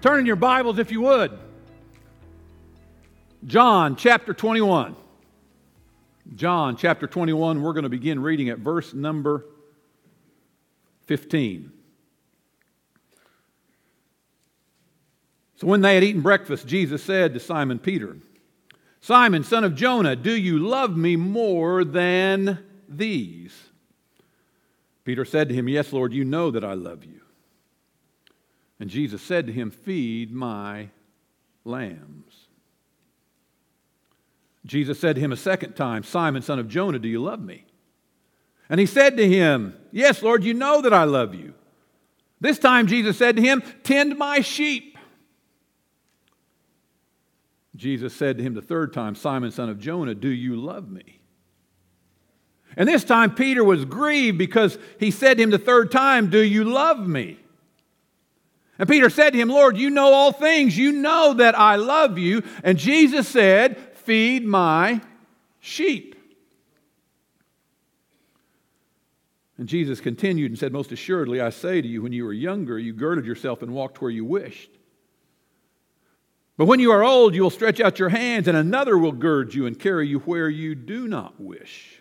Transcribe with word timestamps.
Turn 0.00 0.20
in 0.20 0.26
your 0.26 0.36
Bibles 0.36 0.78
if 0.78 0.92
you 0.92 1.00
would. 1.00 1.36
John 3.44 3.96
chapter 3.96 4.32
21. 4.32 4.94
John 6.36 6.76
chapter 6.76 7.06
21, 7.06 7.62
we're 7.62 7.72
going 7.72 7.82
to 7.84 7.88
begin 7.88 8.20
reading 8.20 8.48
at 8.48 8.58
verse 8.58 8.94
number 8.94 9.44
15. 11.06 11.72
So 15.56 15.66
when 15.66 15.80
they 15.80 15.94
had 15.94 16.04
eaten 16.04 16.20
breakfast, 16.20 16.66
Jesus 16.66 17.02
said 17.02 17.34
to 17.34 17.40
Simon 17.40 17.80
Peter, 17.80 18.18
Simon, 19.00 19.42
son 19.42 19.64
of 19.64 19.74
Jonah, 19.74 20.14
do 20.14 20.30
you 20.30 20.58
love 20.58 20.96
me 20.96 21.16
more 21.16 21.82
than 21.82 22.58
these? 22.88 23.52
Peter 25.04 25.24
said 25.24 25.48
to 25.48 25.54
him, 25.54 25.68
Yes, 25.68 25.92
Lord, 25.92 26.12
you 26.12 26.24
know 26.24 26.52
that 26.52 26.62
I 26.62 26.74
love 26.74 27.04
you. 27.04 27.22
And 28.80 28.88
Jesus 28.90 29.22
said 29.22 29.46
to 29.46 29.52
him, 29.52 29.70
Feed 29.70 30.32
my 30.32 30.88
lambs. 31.64 32.34
Jesus 34.64 35.00
said 35.00 35.16
to 35.16 35.20
him 35.20 35.32
a 35.32 35.36
second 35.36 35.74
time, 35.74 36.02
Simon, 36.02 36.42
son 36.42 36.58
of 36.58 36.68
Jonah, 36.68 36.98
do 36.98 37.08
you 37.08 37.22
love 37.22 37.40
me? 37.40 37.64
And 38.68 38.78
he 38.78 38.86
said 38.86 39.16
to 39.16 39.26
him, 39.26 39.74
Yes, 39.92 40.22
Lord, 40.22 40.44
you 40.44 40.54
know 40.54 40.82
that 40.82 40.92
I 40.92 41.04
love 41.04 41.34
you. 41.34 41.54
This 42.40 42.58
time 42.58 42.86
Jesus 42.86 43.16
said 43.16 43.36
to 43.36 43.42
him, 43.42 43.62
Tend 43.82 44.16
my 44.18 44.40
sheep. 44.40 44.96
Jesus 47.74 48.14
said 48.14 48.38
to 48.38 48.42
him 48.42 48.54
the 48.54 48.62
third 48.62 48.92
time, 48.92 49.14
Simon, 49.14 49.50
son 49.50 49.68
of 49.68 49.78
Jonah, 49.78 50.14
do 50.14 50.28
you 50.28 50.56
love 50.56 50.90
me? 50.90 51.20
And 52.76 52.88
this 52.88 53.04
time 53.04 53.34
Peter 53.34 53.64
was 53.64 53.84
grieved 53.84 54.36
because 54.36 54.78
he 54.98 55.10
said 55.10 55.36
to 55.36 55.42
him 55.42 55.50
the 55.50 55.58
third 55.58 55.90
time, 55.90 56.28
Do 56.28 56.40
you 56.40 56.64
love 56.64 57.06
me? 57.06 57.38
And 58.78 58.88
Peter 58.88 59.10
said 59.10 59.30
to 59.30 59.38
him, 59.38 59.48
Lord, 59.48 59.76
you 59.76 59.90
know 59.90 60.12
all 60.12 60.32
things. 60.32 60.78
You 60.78 60.92
know 60.92 61.34
that 61.34 61.58
I 61.58 61.76
love 61.76 62.16
you. 62.16 62.44
And 62.62 62.78
Jesus 62.78 63.26
said, 63.26 63.76
Feed 63.96 64.44
my 64.44 65.00
sheep. 65.60 66.14
And 69.58 69.68
Jesus 69.68 70.00
continued 70.00 70.52
and 70.52 70.58
said, 70.58 70.72
Most 70.72 70.92
assuredly, 70.92 71.40
I 71.40 71.50
say 71.50 71.82
to 71.82 71.88
you, 71.88 72.00
when 72.02 72.12
you 72.12 72.24
were 72.24 72.32
younger, 72.32 72.78
you 72.78 72.92
girded 72.92 73.26
yourself 73.26 73.62
and 73.62 73.72
walked 73.72 74.00
where 74.00 74.10
you 74.10 74.24
wished. 74.24 74.70
But 76.56 76.66
when 76.66 76.80
you 76.80 76.92
are 76.92 77.04
old, 77.04 77.34
you 77.34 77.42
will 77.42 77.50
stretch 77.50 77.80
out 77.80 77.98
your 77.98 78.08
hands, 78.08 78.48
and 78.48 78.56
another 78.56 78.96
will 78.96 79.12
gird 79.12 79.54
you 79.54 79.66
and 79.66 79.78
carry 79.78 80.08
you 80.08 80.20
where 80.20 80.48
you 80.48 80.74
do 80.74 81.06
not 81.06 81.40
wish. 81.40 82.00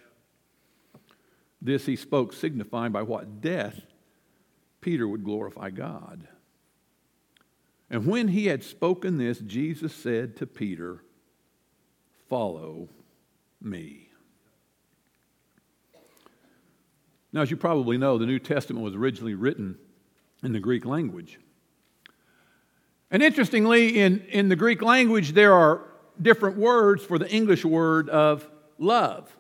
This 1.62 1.86
he 1.86 1.96
spoke, 1.96 2.34
signifying 2.34 2.92
by 2.92 3.02
what 3.02 3.42
death 3.42 3.80
Peter 4.82 5.08
would 5.08 5.24
glorify 5.24 5.72
God. 5.72 6.28
And 7.90 8.06
when 8.06 8.30
he 8.30 8.48
had 8.48 8.64
spoken 8.64 9.18
this, 9.18 9.40
Jesus 9.40 9.94
said 9.94 10.36
to 10.38 10.46
Peter, 10.46 11.04
Follow 12.28 12.90
me. 13.62 14.10
Now, 17.32 17.42
as 17.42 17.52
you 17.52 17.58
probably 17.58 17.98
know, 17.98 18.18
the 18.18 18.26
New 18.26 18.40
Testament 18.40 18.84
was 18.84 18.96
originally 18.96 19.36
written 19.36 19.78
in 20.44 20.54
the 20.54 20.60
Greek 20.60 20.86
language. 20.86 21.40
And 23.12 23.24
interestingly, 23.24 24.00
in, 24.00 24.22
in 24.30 24.50
the 24.50 24.56
Greek 24.56 24.82
language, 24.82 25.34
there 25.34 25.54
are 25.54 25.82
different 26.22 26.58
words 26.58 27.04
for 27.04 27.18
the 27.18 27.30
English 27.30 27.64
word 27.64 28.10
of 28.10 28.50
love. 28.78 29.37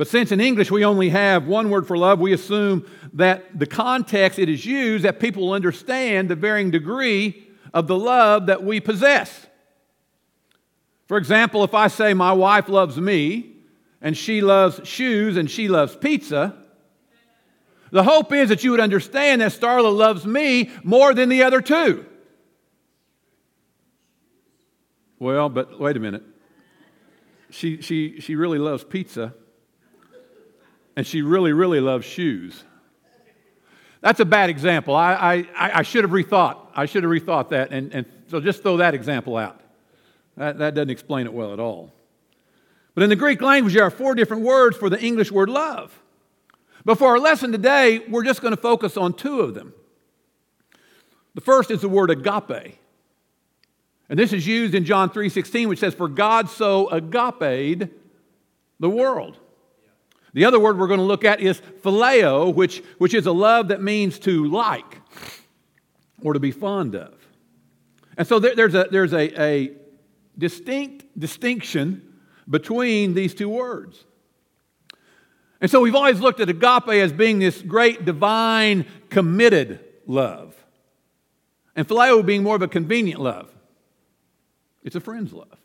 But 0.00 0.08
since 0.08 0.32
in 0.32 0.40
English 0.40 0.70
we 0.70 0.82
only 0.82 1.10
have 1.10 1.46
one 1.46 1.68
word 1.68 1.86
for 1.86 1.94
love, 1.94 2.20
we 2.20 2.32
assume 2.32 2.86
that 3.12 3.58
the 3.58 3.66
context 3.66 4.38
it 4.38 4.48
is 4.48 4.64
used, 4.64 5.04
that 5.04 5.20
people 5.20 5.42
will 5.42 5.52
understand 5.52 6.30
the 6.30 6.36
varying 6.36 6.70
degree 6.70 7.46
of 7.74 7.86
the 7.86 7.98
love 7.98 8.46
that 8.46 8.64
we 8.64 8.80
possess. 8.80 9.46
For 11.06 11.18
example, 11.18 11.64
if 11.64 11.74
I 11.74 11.88
say 11.88 12.14
my 12.14 12.32
wife 12.32 12.70
loves 12.70 12.96
me, 12.96 13.56
and 14.00 14.16
she 14.16 14.40
loves 14.40 14.88
shoes, 14.88 15.36
and 15.36 15.50
she 15.50 15.68
loves 15.68 15.94
pizza, 15.96 16.56
the 17.90 18.02
hope 18.02 18.32
is 18.32 18.48
that 18.48 18.64
you 18.64 18.70
would 18.70 18.80
understand 18.80 19.42
that 19.42 19.52
Starla 19.52 19.94
loves 19.94 20.24
me 20.24 20.70
more 20.82 21.12
than 21.12 21.28
the 21.28 21.42
other 21.42 21.60
two. 21.60 22.06
Well, 25.18 25.50
but 25.50 25.78
wait 25.78 25.98
a 25.98 26.00
minute. 26.00 26.22
She, 27.50 27.82
she, 27.82 28.18
she 28.20 28.34
really 28.34 28.58
loves 28.58 28.82
pizza, 28.82 29.34
and 30.96 31.06
she 31.06 31.22
really, 31.22 31.52
really 31.52 31.80
loves 31.80 32.06
shoes. 32.06 32.64
That's 34.00 34.20
a 34.20 34.24
bad 34.24 34.50
example. 34.50 34.94
I, 34.94 35.46
I, 35.54 35.78
I 35.78 35.82
should 35.82 36.04
have 36.04 36.10
rethought. 36.10 36.56
I 36.74 36.86
should 36.86 37.02
have 37.02 37.12
rethought 37.12 37.50
that, 37.50 37.70
and, 37.70 37.92
and 37.92 38.06
so 38.28 38.40
just 38.40 38.62
throw 38.62 38.78
that 38.78 38.94
example 38.94 39.36
out. 39.36 39.60
That, 40.36 40.58
that 40.58 40.74
doesn't 40.74 40.90
explain 40.90 41.26
it 41.26 41.32
well 41.32 41.52
at 41.52 41.60
all. 41.60 41.92
But 42.94 43.04
in 43.04 43.10
the 43.10 43.16
Greek 43.16 43.42
language, 43.42 43.74
there 43.74 43.84
are 43.84 43.90
four 43.90 44.14
different 44.14 44.42
words 44.42 44.76
for 44.76 44.88
the 44.88 45.00
English 45.00 45.30
word 45.30 45.48
love. 45.48 46.00
But 46.84 46.98
for 46.98 47.08
our 47.08 47.18
lesson 47.18 47.52
today, 47.52 48.00
we're 48.08 48.24
just 48.24 48.40
going 48.40 48.54
to 48.54 48.60
focus 48.60 48.96
on 48.96 49.12
two 49.12 49.40
of 49.40 49.54
them. 49.54 49.74
The 51.34 51.40
first 51.40 51.70
is 51.70 51.82
the 51.82 51.88
word 51.88 52.10
agape. 52.10 52.78
And 54.08 54.18
this 54.18 54.32
is 54.32 54.46
used 54.46 54.74
in 54.74 54.84
John 54.84 55.10
3:16 55.10 55.68
which 55.68 55.78
says 55.78 55.94
for 55.94 56.08
God 56.08 56.50
so 56.50 56.88
agape 56.88 57.88
the 58.80 58.90
world. 58.90 59.38
The 60.32 60.44
other 60.44 60.60
word 60.60 60.78
we're 60.78 60.86
going 60.86 61.00
to 61.00 61.04
look 61.04 61.24
at 61.24 61.40
is 61.40 61.60
phileo, 61.82 62.54
which, 62.54 62.82
which 62.98 63.14
is 63.14 63.26
a 63.26 63.32
love 63.32 63.68
that 63.68 63.82
means 63.82 64.18
to 64.20 64.46
like 64.46 65.00
or 66.22 66.34
to 66.34 66.40
be 66.40 66.52
fond 66.52 66.94
of. 66.94 67.14
And 68.16 68.26
so 68.26 68.38
there, 68.38 68.54
there's, 68.54 68.74
a, 68.74 68.86
there's 68.90 69.12
a, 69.12 69.42
a 69.42 69.72
distinct 70.38 71.06
distinction 71.18 72.14
between 72.48 73.14
these 73.14 73.34
two 73.34 73.48
words. 73.48 74.04
And 75.60 75.70
so 75.70 75.80
we've 75.80 75.94
always 75.94 76.20
looked 76.20 76.40
at 76.40 76.48
agape 76.48 76.88
as 76.88 77.12
being 77.12 77.38
this 77.38 77.60
great 77.60 78.04
divine 78.04 78.86
committed 79.10 79.84
love, 80.06 80.56
and 81.76 81.86
phileo 81.86 82.24
being 82.24 82.42
more 82.42 82.56
of 82.56 82.62
a 82.62 82.68
convenient 82.68 83.20
love. 83.20 83.50
It's 84.82 84.96
a 84.96 85.00
friend's 85.00 85.32
love. 85.32 85.58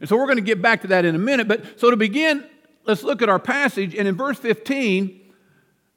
And 0.00 0.08
so 0.08 0.16
we're 0.16 0.26
going 0.26 0.36
to 0.36 0.42
get 0.42 0.60
back 0.60 0.82
to 0.82 0.88
that 0.88 1.04
in 1.04 1.14
a 1.14 1.18
minute. 1.18 1.48
But 1.48 1.78
so 1.78 1.90
to 1.90 1.96
begin, 1.96 2.44
let's 2.88 3.02
look 3.02 3.22
at 3.22 3.28
our 3.28 3.38
passage. 3.38 3.94
And 3.94 4.08
in 4.08 4.16
verse 4.16 4.38
15, 4.38 5.20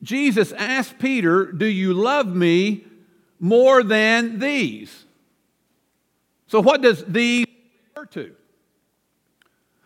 Jesus 0.04 0.52
asked 0.52 1.00
Peter, 1.00 1.46
Do 1.52 1.66
you 1.66 1.94
love 1.94 2.28
me 2.28 2.84
more 3.40 3.82
than 3.82 4.38
these? 4.40 5.06
So 6.48 6.60
what 6.60 6.82
does 6.82 7.04
these 7.06 7.48
refer 7.96 8.06
to? 8.08 8.36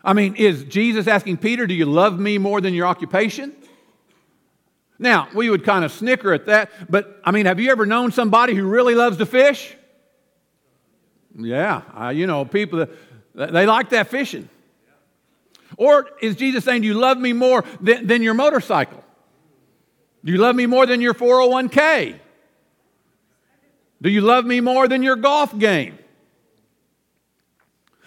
I 0.04 0.12
mean, 0.12 0.34
is 0.34 0.64
Jesus 0.64 1.06
asking 1.06 1.38
Peter, 1.38 1.66
Do 1.66 1.74
you 1.74 1.86
love 1.86 2.18
me 2.18 2.38
more 2.38 2.60
than 2.60 2.74
your 2.74 2.86
occupation? 2.86 3.54
Now, 4.98 5.28
we 5.34 5.48
would 5.50 5.62
kind 5.62 5.84
of 5.84 5.92
snicker 5.92 6.32
at 6.32 6.46
that, 6.46 6.70
but 6.90 7.20
I 7.22 7.30
mean, 7.30 7.46
have 7.46 7.60
you 7.60 7.70
ever 7.70 7.84
known 7.84 8.12
somebody 8.12 8.54
who 8.54 8.66
really 8.66 8.94
loves 8.94 9.18
to 9.18 9.26
fish? 9.26 9.76
Yeah, 11.38 11.82
uh, 11.94 12.08
you 12.08 12.26
know, 12.26 12.46
people, 12.46 12.86
they 13.34 13.66
like 13.66 13.90
that 13.90 14.08
fishing. 14.08 14.48
Or 15.76 16.08
is 16.20 16.36
Jesus 16.36 16.64
saying, 16.64 16.82
Do 16.82 16.88
you 16.88 16.94
love 16.94 17.18
me 17.18 17.32
more 17.32 17.64
than, 17.80 18.06
than 18.06 18.22
your 18.22 18.34
motorcycle? 18.34 19.02
Do 20.24 20.32
you 20.32 20.38
love 20.38 20.56
me 20.56 20.66
more 20.66 20.86
than 20.86 21.00
your 21.00 21.14
401k? 21.14 22.18
Do 24.02 24.10
you 24.10 24.20
love 24.20 24.44
me 24.44 24.60
more 24.60 24.88
than 24.88 25.02
your 25.02 25.16
golf 25.16 25.56
game? 25.56 25.98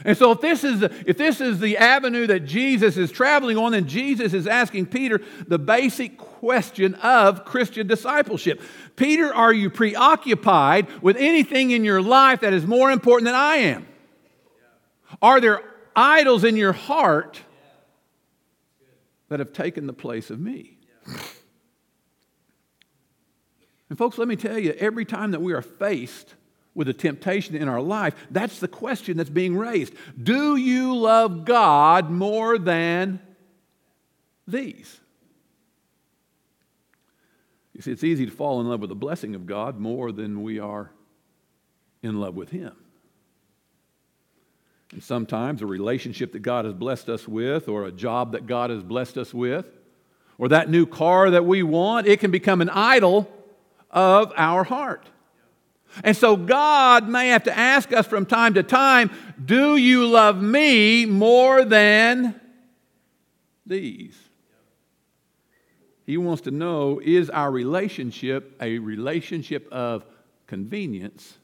And 0.06 0.18
so, 0.18 0.32
if 0.32 0.40
this, 0.40 0.64
is 0.64 0.80
the, 0.80 0.94
if 1.06 1.18
this 1.18 1.42
is 1.42 1.60
the 1.60 1.78
avenue 1.78 2.26
that 2.28 2.46
Jesus 2.46 2.96
is 2.96 3.12
traveling 3.12 3.58
on, 3.58 3.74
then 3.74 3.86
Jesus 3.86 4.34
is 4.34 4.48
asking 4.48 4.86
Peter 4.86 5.22
the 5.48 5.60
basic 5.60 6.18
question 6.18 6.96
of 6.96 7.44
Christian 7.44 7.86
discipleship. 7.86 8.62
Peter, 8.96 9.34
are 9.34 9.52
you 9.52 9.70
preoccupied 9.70 10.88
with 11.02 11.18
anything 11.18 11.72
in 11.72 11.84
your 11.84 12.02
life 12.02 12.42
that 12.42 12.54
is 12.54 12.66
more 12.66 12.92
important 12.92 13.26
than 13.26 13.36
I 13.36 13.56
am? 13.58 13.88
Are 15.22 15.42
there 15.42 15.62
idols 15.96 16.46
in 16.46 16.56
your 16.56 16.74
heart 16.74 17.42
that 19.30 19.40
have 19.40 19.54
taken 19.54 19.88
the 19.88 19.94
place 19.94 20.30
of 20.30 20.40
me? 20.40 20.78
And, 23.90 23.98
folks, 23.98 24.18
let 24.18 24.28
me 24.28 24.36
tell 24.36 24.60
you, 24.60 24.74
every 24.74 25.06
time 25.06 25.32
that 25.32 25.42
we 25.42 25.54
are 25.54 25.62
faced 25.62 26.36
with 26.76 26.88
a 26.88 26.94
temptation 26.94 27.56
in 27.56 27.68
our 27.68 27.82
life, 27.82 28.14
that's 28.30 28.60
the 28.60 28.68
question 28.68 29.18
that's 29.18 29.30
being 29.30 29.58
raised. 29.58 29.94
Do 30.22 30.56
you 30.56 30.96
love 30.96 31.46
God 31.46 32.12
more 32.12 32.58
than 32.60 33.20
these? 34.48 35.00
You 37.74 37.82
see, 37.82 37.92
it's 37.92 38.04
easy 38.04 38.26
to 38.26 38.32
fall 38.32 38.62
in 38.62 38.68
love 38.68 38.82
with 38.82 38.90
the 38.90 38.96
blessing 38.96 39.36
of 39.36 39.46
God 39.46 39.80
more 39.80 40.12
than 40.12 40.44
we 40.44 40.60
are 40.60 40.92
in 42.04 42.20
love 42.20 42.36
with 42.36 42.50
Him. 42.50 42.76
And 44.92 45.04
sometimes 45.04 45.62
a 45.62 45.68
relationship 45.68 46.32
that 46.32 46.40
God 46.40 46.66
has 46.66 46.74
blessed 46.74 47.10
us 47.10 47.28
with, 47.28 47.68
or 47.68 47.86
a 47.86 47.92
job 47.92 48.32
that 48.32 48.48
God 48.48 48.70
has 48.70 48.82
blessed 48.82 49.18
us 49.18 49.34
with, 49.34 49.66
or 50.38 50.48
that 50.50 50.70
new 50.70 50.86
car 50.86 51.30
that 51.30 51.46
we 51.46 51.64
want, 51.64 52.08
it 52.08 52.20
can 52.20 52.32
become 52.32 52.62
an 52.62 52.70
idol 52.70 53.30
of 53.92 54.32
our 54.36 54.64
heart. 54.64 55.06
And 56.04 56.16
so 56.16 56.36
God 56.36 57.10
may 57.10 57.30
have 57.30 57.44
to 57.44 57.58
ask 57.58 57.92
us 57.92 58.06
from 58.08 58.26
time 58.26 58.54
to 58.54 58.64
time 58.64 59.10
do 59.44 59.76
you 59.76 60.08
love 60.08 60.42
me 60.42 61.06
more 61.06 61.66
than 61.66 62.40
these? 63.66 64.18
He 66.06 66.18
wants 66.18 66.44
to 66.44 66.52
know 66.52 67.02
is 67.04 67.30
our 67.30 67.52
relationship 67.52 68.56
a 68.62 68.78
relationship 68.80 69.68
of 69.72 70.06
convenience 70.48 71.39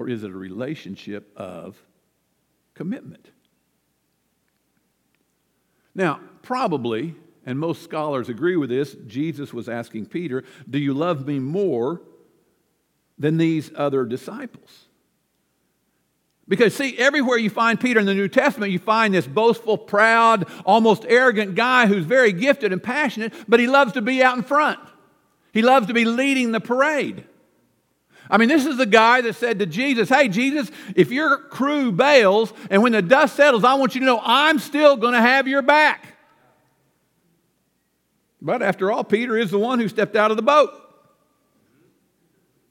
or 0.00 0.08
is 0.08 0.24
it 0.24 0.30
a 0.30 0.34
relationship 0.34 1.30
of 1.36 1.76
commitment? 2.74 3.28
Now, 5.94 6.20
probably 6.40 7.14
and 7.44 7.58
most 7.58 7.82
scholars 7.82 8.30
agree 8.30 8.56
with 8.56 8.70
this, 8.70 8.96
Jesus 9.06 9.52
was 9.52 9.68
asking 9.68 10.06
Peter, 10.06 10.42
Do 10.68 10.78
you 10.78 10.94
love 10.94 11.26
me 11.26 11.38
more 11.38 12.00
than 13.18 13.36
these 13.36 13.70
other 13.76 14.06
disciples? 14.06 14.86
Because, 16.48 16.74
see, 16.74 16.96
everywhere 16.96 17.36
you 17.36 17.50
find 17.50 17.78
Peter 17.78 18.00
in 18.00 18.06
the 18.06 18.14
New 18.14 18.28
Testament, 18.28 18.72
you 18.72 18.78
find 18.78 19.12
this 19.12 19.26
boastful, 19.26 19.76
proud, 19.78 20.48
almost 20.64 21.04
arrogant 21.08 21.54
guy 21.54 21.86
who's 21.86 22.04
very 22.04 22.32
gifted 22.32 22.72
and 22.72 22.82
passionate, 22.82 23.34
but 23.46 23.60
he 23.60 23.66
loves 23.66 23.92
to 23.92 24.02
be 24.02 24.22
out 24.22 24.36
in 24.36 24.42
front. 24.42 24.80
He 25.52 25.62
loves 25.62 25.88
to 25.88 25.94
be 25.94 26.04
leading 26.04 26.52
the 26.52 26.60
parade. 26.60 27.24
I 28.30 28.38
mean, 28.38 28.48
this 28.48 28.64
is 28.64 28.76
the 28.76 28.86
guy 28.86 29.20
that 29.22 29.34
said 29.34 29.58
to 29.58 29.66
Jesus, 29.66 30.08
Hey, 30.08 30.28
Jesus, 30.28 30.70
if 30.94 31.10
your 31.10 31.36
crew 31.38 31.90
bails 31.90 32.52
and 32.70 32.82
when 32.82 32.92
the 32.92 33.02
dust 33.02 33.34
settles, 33.34 33.64
I 33.64 33.74
want 33.74 33.94
you 33.94 34.00
to 34.00 34.06
know 34.06 34.20
I'm 34.22 34.58
still 34.58 34.96
going 34.96 35.14
to 35.14 35.20
have 35.20 35.48
your 35.48 35.62
back. 35.62 36.14
But 38.40 38.62
after 38.62 38.90
all, 38.90 39.04
Peter 39.04 39.36
is 39.36 39.50
the 39.50 39.58
one 39.58 39.80
who 39.80 39.88
stepped 39.88 40.16
out 40.16 40.30
of 40.30 40.36
the 40.36 40.42
boat. 40.42 40.70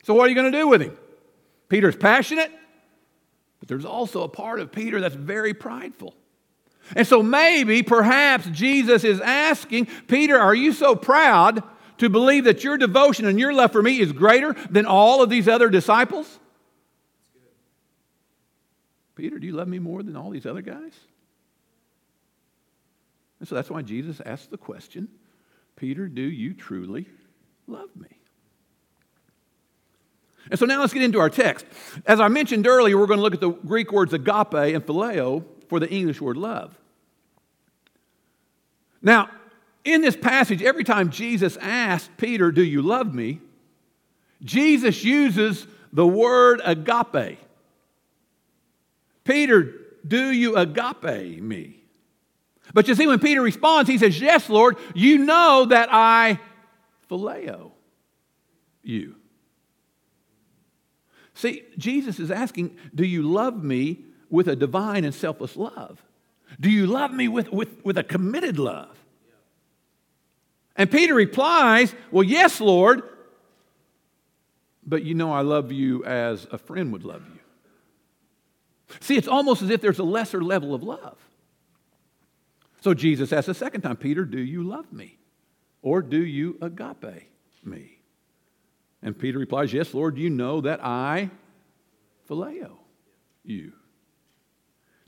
So, 0.03 0.13
what 0.13 0.25
are 0.25 0.29
you 0.29 0.35
going 0.35 0.51
to 0.51 0.57
do 0.57 0.67
with 0.67 0.81
him? 0.81 0.97
Peter's 1.67 1.95
passionate, 1.95 2.51
but 3.59 3.67
there's 3.67 3.85
also 3.85 4.23
a 4.23 4.29
part 4.29 4.59
of 4.59 4.71
Peter 4.71 4.99
that's 4.99 5.15
very 5.15 5.53
prideful. 5.53 6.15
And 6.95 7.05
so, 7.05 7.21
maybe, 7.21 7.83
perhaps, 7.83 8.47
Jesus 8.47 9.03
is 9.03 9.19
asking 9.19 9.87
Peter, 10.07 10.39
Are 10.39 10.55
you 10.55 10.73
so 10.73 10.95
proud 10.95 11.61
to 11.99 12.09
believe 12.09 12.45
that 12.45 12.63
your 12.63 12.77
devotion 12.77 13.25
and 13.25 13.39
your 13.39 13.53
love 13.53 13.71
for 13.71 13.81
me 13.81 13.99
is 13.99 14.11
greater 14.11 14.53
than 14.69 14.85
all 14.85 15.21
of 15.21 15.29
these 15.29 15.47
other 15.47 15.69
disciples? 15.69 16.39
Peter, 19.15 19.37
do 19.37 19.45
you 19.45 19.53
love 19.53 19.67
me 19.67 19.79
more 19.79 20.01
than 20.01 20.15
all 20.15 20.29
these 20.29 20.45
other 20.45 20.61
guys? 20.61 20.93
And 23.39 23.47
so 23.47 23.55
that's 23.55 23.69
why 23.69 23.81
Jesus 23.81 24.21
asked 24.25 24.51
the 24.51 24.57
question 24.57 25.07
Peter, 25.75 26.07
do 26.07 26.21
you 26.21 26.53
truly 26.53 27.07
love 27.67 27.89
me? 27.95 28.07
And 30.49 30.59
so 30.59 30.65
now 30.65 30.81
let's 30.81 30.93
get 30.93 31.03
into 31.03 31.19
our 31.19 31.29
text. 31.29 31.65
As 32.05 32.19
I 32.19 32.27
mentioned 32.27 32.65
earlier, 32.65 32.97
we're 32.97 33.07
going 33.07 33.19
to 33.19 33.23
look 33.23 33.33
at 33.33 33.39
the 33.39 33.51
Greek 33.51 33.91
words 33.91 34.13
agape 34.13 34.53
and 34.53 34.85
phileo 34.85 35.43
for 35.67 35.79
the 35.79 35.89
English 35.89 36.19
word 36.19 36.37
love. 36.37 36.77
Now, 39.01 39.29
in 39.83 40.01
this 40.01 40.15
passage, 40.15 40.61
every 40.61 40.83
time 40.83 41.09
Jesus 41.09 41.57
asked 41.57 42.15
Peter, 42.17 42.51
Do 42.51 42.63
you 42.63 42.81
love 42.81 43.13
me? 43.13 43.39
Jesus 44.43 45.03
uses 45.03 45.67
the 45.91 46.07
word 46.07 46.61
agape. 46.63 47.39
Peter, 49.23 49.75
do 50.07 50.31
you 50.31 50.55
agape 50.55 51.41
me? 51.41 51.83
But 52.73 52.87
you 52.87 52.95
see, 52.95 53.07
when 53.07 53.19
Peter 53.19 53.41
responds, 53.41 53.89
he 53.89 53.97
says, 53.97 54.19
Yes, 54.19 54.49
Lord, 54.49 54.77
you 54.93 55.19
know 55.19 55.65
that 55.65 55.89
I 55.91 56.39
phileo 57.09 57.71
you. 58.83 59.15
See, 61.33 61.63
Jesus 61.77 62.19
is 62.19 62.31
asking, 62.31 62.77
Do 62.93 63.05
you 63.05 63.23
love 63.23 63.63
me 63.63 63.99
with 64.29 64.47
a 64.47 64.55
divine 64.55 65.05
and 65.05 65.15
selfless 65.15 65.55
love? 65.55 66.03
Do 66.59 66.69
you 66.69 66.85
love 66.85 67.11
me 67.11 67.27
with, 67.27 67.51
with, 67.51 67.83
with 67.85 67.97
a 67.97 68.03
committed 68.03 68.59
love? 68.59 68.98
And 70.79 70.89
Peter 70.89 71.13
replies, 71.13 71.93
Well, 72.09 72.23
yes, 72.23 72.61
Lord, 72.61 73.03
but 74.87 75.03
you 75.03 75.13
know 75.13 75.33
I 75.33 75.41
love 75.41 75.73
you 75.73 76.05
as 76.05 76.47
a 76.51 76.57
friend 76.57 76.93
would 76.93 77.03
love 77.03 77.21
you. 77.27 77.39
See, 79.01 79.17
it's 79.17 79.27
almost 79.27 79.61
as 79.61 79.69
if 79.69 79.81
there's 79.81 79.99
a 79.99 80.03
lesser 80.03 80.41
level 80.41 80.73
of 80.73 80.81
love. 80.81 81.17
So 82.79 82.93
Jesus 82.93 83.33
asks 83.33 83.49
a 83.49 83.53
second 83.53 83.81
time, 83.81 83.97
Peter, 83.97 84.23
do 84.23 84.39
you 84.39 84.63
love 84.63 84.91
me? 84.93 85.17
Or 85.81 86.01
do 86.01 86.17
you 86.17 86.57
agape 86.61 87.29
me? 87.65 87.99
And 89.03 89.19
Peter 89.19 89.37
replies, 89.37 89.73
Yes, 89.73 89.93
Lord, 89.93 90.17
you 90.17 90.29
know 90.29 90.61
that 90.61 90.83
I 90.83 91.29
phileo 92.29 92.71
you. 93.43 93.73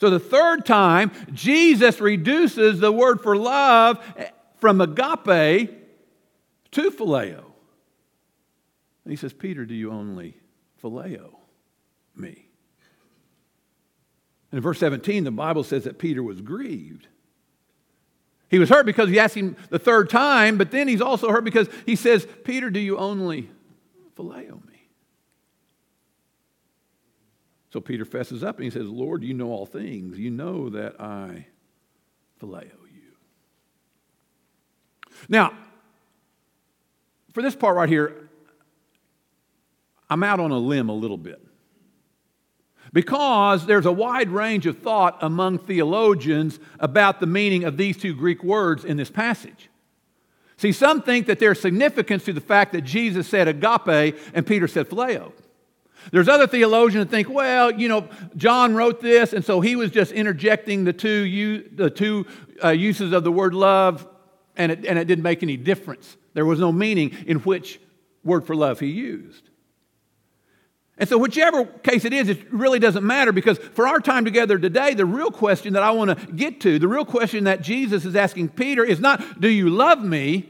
So 0.01 0.09
the 0.09 0.19
third 0.19 0.65
time, 0.65 1.11
Jesus 1.31 2.01
reduces 2.01 2.81
the 2.81 2.91
word 2.91 3.21
for 3.21 3.37
love 3.37 4.03
from 4.61 4.79
agape 4.79 5.69
to 6.71 6.91
phileo. 6.91 7.43
And 9.03 9.11
he 9.11 9.17
says, 9.17 9.33
Peter, 9.33 9.65
do 9.65 9.73
you 9.73 9.91
only 9.91 10.37
phileo 10.81 11.35
me? 12.15 12.47
And 14.51 14.57
in 14.57 14.61
verse 14.61 14.79
17, 14.79 15.25
the 15.25 15.31
Bible 15.31 15.65
says 15.65 15.83
that 15.83 15.99
Peter 15.99 16.23
was 16.23 16.39
grieved 16.39 17.07
he 18.51 18.59
was 18.59 18.67
hurt 18.67 18.85
because 18.85 19.09
he 19.09 19.17
asked 19.17 19.35
him 19.35 19.55
the 19.69 19.79
third 19.79 20.09
time, 20.09 20.57
but 20.57 20.71
then 20.71 20.89
he's 20.89 20.99
also 20.99 21.29
hurt 21.29 21.45
because 21.45 21.69
he 21.85 21.95
says, 21.95 22.27
Peter, 22.43 22.69
do 22.69 22.81
you 22.81 22.97
only 22.97 23.49
phileo 24.17 24.63
me? 24.67 24.89
So 27.71 27.79
Peter 27.79 28.03
fesses 28.03 28.43
up 28.43 28.57
and 28.57 28.65
he 28.65 28.69
says, 28.69 28.87
Lord, 28.87 29.23
you 29.23 29.33
know 29.33 29.51
all 29.51 29.65
things. 29.65 30.19
You 30.19 30.31
know 30.31 30.69
that 30.69 30.99
I 30.99 31.47
phileo. 32.41 32.80
Now, 35.29 35.53
for 37.33 37.41
this 37.41 37.55
part 37.55 37.75
right 37.75 37.89
here, 37.89 38.29
I'm 40.09 40.23
out 40.23 40.39
on 40.39 40.51
a 40.51 40.57
limb 40.57 40.89
a 40.89 40.93
little 40.93 41.17
bit. 41.17 41.41
Because 42.93 43.65
there's 43.65 43.85
a 43.85 43.91
wide 43.91 44.29
range 44.29 44.65
of 44.65 44.79
thought 44.79 45.17
among 45.21 45.59
theologians 45.59 46.59
about 46.79 47.21
the 47.21 47.27
meaning 47.27 47.63
of 47.63 47.77
these 47.77 47.95
two 47.95 48.13
Greek 48.13 48.43
words 48.43 48.83
in 48.83 48.97
this 48.97 49.09
passage. 49.09 49.69
See, 50.57 50.73
some 50.73 51.01
think 51.01 51.27
that 51.27 51.39
there's 51.39 51.61
significance 51.61 52.25
to 52.25 52.33
the 52.33 52.41
fact 52.41 52.73
that 52.73 52.81
Jesus 52.81 53.27
said 53.27 53.47
agape 53.47 54.19
and 54.33 54.45
Peter 54.45 54.67
said 54.67 54.89
phileo. 54.89 55.31
There's 56.11 56.27
other 56.27 56.47
theologians 56.47 57.05
that 57.05 57.11
think, 57.11 57.29
well, 57.29 57.71
you 57.71 57.87
know, 57.87 58.09
John 58.35 58.75
wrote 58.75 59.01
this, 59.01 59.33
and 59.33 59.45
so 59.45 59.61
he 59.61 59.75
was 59.75 59.91
just 59.91 60.11
interjecting 60.11 60.83
the 60.83 60.93
two, 60.93 61.69
the 61.73 61.89
two 61.89 62.25
uh, 62.63 62.69
uses 62.69 63.13
of 63.13 63.23
the 63.23 63.31
word 63.31 63.53
love, 63.53 64.07
and 64.55 64.71
it, 64.71 64.85
and 64.85 64.99
it 64.99 65.05
didn't 65.05 65.23
make 65.23 65.43
any 65.43 65.57
difference. 65.57 66.17
There 66.33 66.45
was 66.45 66.59
no 66.59 66.71
meaning 66.71 67.15
in 67.25 67.37
which 67.39 67.79
word 68.23 68.45
for 68.45 68.55
love 68.55 68.79
he 68.79 68.87
used. 68.87 69.49
And 70.97 71.09
so, 71.09 71.17
whichever 71.17 71.65
case 71.65 72.05
it 72.05 72.13
is, 72.13 72.29
it 72.29 72.53
really 72.53 72.77
doesn't 72.77 73.03
matter 73.03 73.31
because 73.31 73.57
for 73.57 73.87
our 73.87 73.99
time 73.99 74.23
together 74.23 74.59
today, 74.59 74.93
the 74.93 75.05
real 75.05 75.31
question 75.31 75.73
that 75.73 75.81
I 75.81 75.91
want 75.91 76.17
to 76.17 76.31
get 76.31 76.61
to, 76.61 76.77
the 76.77 76.87
real 76.87 77.05
question 77.05 77.45
that 77.45 77.61
Jesus 77.61 78.05
is 78.05 78.15
asking 78.15 78.49
Peter 78.49 78.83
is 78.83 78.99
not, 78.99 79.41
Do 79.41 79.49
you 79.49 79.69
love 79.69 80.03
me? 80.03 80.47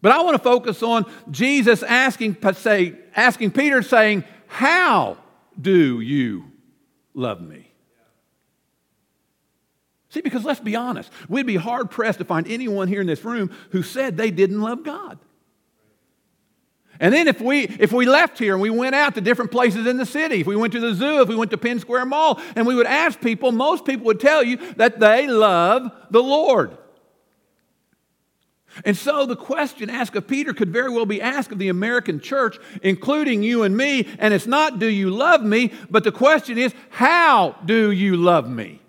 But 0.00 0.12
I 0.12 0.22
want 0.22 0.36
to 0.36 0.42
focus 0.42 0.82
on 0.82 1.10
Jesus 1.30 1.82
asking, 1.82 2.36
say, 2.52 2.94
asking 3.16 3.50
Peter, 3.50 3.82
saying, 3.82 4.22
How 4.46 5.16
do 5.60 6.00
you 6.00 6.44
love 7.14 7.40
me? 7.40 7.73
See, 10.14 10.20
because 10.20 10.44
let's 10.44 10.60
be 10.60 10.76
honest, 10.76 11.10
we'd 11.28 11.44
be 11.44 11.56
hard 11.56 11.90
pressed 11.90 12.20
to 12.20 12.24
find 12.24 12.46
anyone 12.46 12.86
here 12.86 13.00
in 13.00 13.06
this 13.08 13.24
room 13.24 13.50
who 13.70 13.82
said 13.82 14.16
they 14.16 14.30
didn't 14.30 14.60
love 14.60 14.84
God. 14.84 15.18
And 17.00 17.12
then 17.12 17.26
if 17.26 17.40
we 17.40 17.64
if 17.64 17.92
we 17.92 18.06
left 18.06 18.38
here 18.38 18.52
and 18.52 18.62
we 18.62 18.70
went 18.70 18.94
out 18.94 19.16
to 19.16 19.20
different 19.20 19.50
places 19.50 19.88
in 19.88 19.96
the 19.96 20.06
city, 20.06 20.36
if 20.36 20.46
we 20.46 20.54
went 20.54 20.72
to 20.74 20.78
the 20.78 20.94
zoo, 20.94 21.20
if 21.20 21.28
we 21.28 21.34
went 21.34 21.50
to 21.50 21.58
Penn 21.58 21.80
Square 21.80 22.06
Mall, 22.06 22.40
and 22.54 22.64
we 22.64 22.76
would 22.76 22.86
ask 22.86 23.20
people, 23.20 23.50
most 23.50 23.84
people 23.84 24.06
would 24.06 24.20
tell 24.20 24.44
you 24.44 24.56
that 24.74 25.00
they 25.00 25.26
love 25.26 25.90
the 26.12 26.22
Lord. 26.22 26.78
And 28.84 28.96
so 28.96 29.26
the 29.26 29.34
question 29.34 29.90
asked 29.90 30.14
of 30.14 30.28
Peter 30.28 30.54
could 30.54 30.72
very 30.72 30.90
well 30.90 31.06
be 31.06 31.20
asked 31.20 31.50
of 31.50 31.58
the 31.58 31.70
American 31.70 32.20
church, 32.20 32.56
including 32.84 33.42
you 33.42 33.64
and 33.64 33.76
me. 33.76 34.06
And 34.20 34.32
it's 34.32 34.46
not, 34.46 34.78
do 34.78 34.86
you 34.86 35.10
love 35.10 35.42
me? 35.42 35.72
But 35.90 36.04
the 36.04 36.12
question 36.12 36.56
is, 36.56 36.72
how 36.90 37.56
do 37.64 37.90
you 37.90 38.16
love 38.16 38.48
me? 38.48 38.80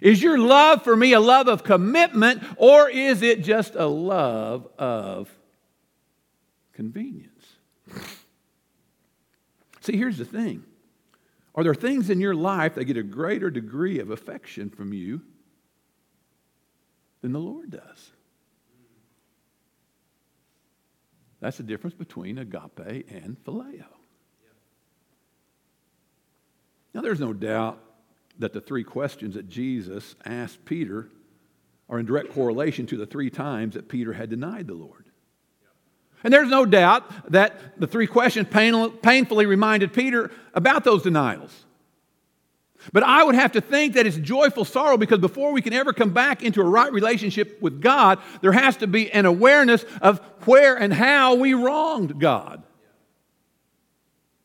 Is 0.00 0.22
your 0.22 0.38
love 0.38 0.82
for 0.82 0.96
me 0.96 1.12
a 1.12 1.20
love 1.20 1.48
of 1.48 1.64
commitment, 1.64 2.42
or 2.56 2.88
is 2.88 3.22
it 3.22 3.42
just 3.42 3.74
a 3.74 3.86
love 3.86 4.68
of 4.78 5.30
convenience. 6.76 7.54
See, 9.80 9.96
here's 9.96 10.18
the 10.18 10.24
thing 10.24 10.62
Are 11.56 11.64
there 11.64 11.74
things 11.74 12.10
in 12.10 12.20
your 12.20 12.34
life 12.34 12.74
that 12.74 12.84
get 12.84 12.96
a 12.96 13.02
greater 13.02 13.50
degree 13.50 13.98
of 13.98 14.10
affection 14.10 14.70
from 14.70 14.92
you 14.92 15.22
than 17.22 17.32
the 17.32 17.40
Lord 17.40 17.70
does? 17.70 18.10
That's 21.40 21.56
the 21.56 21.62
difference 21.62 21.94
between 21.94 22.38
agape 22.38 23.08
and 23.10 23.36
phileo. 23.44 23.84
Now, 26.94 27.02
there's 27.02 27.20
no 27.20 27.34
doubt 27.34 27.78
that 28.38 28.52
the 28.52 28.60
three 28.60 28.84
questions 28.84 29.34
that 29.34 29.48
Jesus 29.48 30.14
asked 30.24 30.64
Peter 30.64 31.08
are 31.88 31.98
in 31.98 32.06
direct 32.06 32.32
correlation 32.32 32.86
to 32.86 32.96
the 32.96 33.06
three 33.06 33.30
times 33.30 33.74
that 33.74 33.88
Peter 33.88 34.12
had 34.12 34.30
denied 34.30 34.66
the 34.66 34.74
Lord. 34.74 35.04
And 36.24 36.32
there's 36.32 36.50
no 36.50 36.66
doubt 36.66 37.30
that 37.30 37.78
the 37.78 37.86
three 37.86 38.06
questions 38.06 38.48
pain, 38.50 38.90
painfully 38.98 39.46
reminded 39.46 39.92
Peter 39.92 40.30
about 40.54 40.82
those 40.84 41.02
denials. 41.02 41.64
But 42.92 43.02
I 43.02 43.24
would 43.24 43.34
have 43.34 43.52
to 43.52 43.60
think 43.60 43.94
that 43.94 44.06
it's 44.06 44.16
joyful 44.16 44.64
sorrow 44.64 44.96
because 44.96 45.18
before 45.18 45.52
we 45.52 45.62
can 45.62 45.72
ever 45.72 45.92
come 45.92 46.10
back 46.10 46.42
into 46.42 46.60
a 46.60 46.64
right 46.64 46.92
relationship 46.92 47.60
with 47.60 47.80
God, 47.80 48.20
there 48.42 48.52
has 48.52 48.76
to 48.78 48.86
be 48.86 49.10
an 49.10 49.26
awareness 49.26 49.84
of 50.00 50.20
where 50.44 50.76
and 50.76 50.92
how 50.92 51.34
we 51.34 51.54
wronged 51.54 52.20
God. 52.20 52.62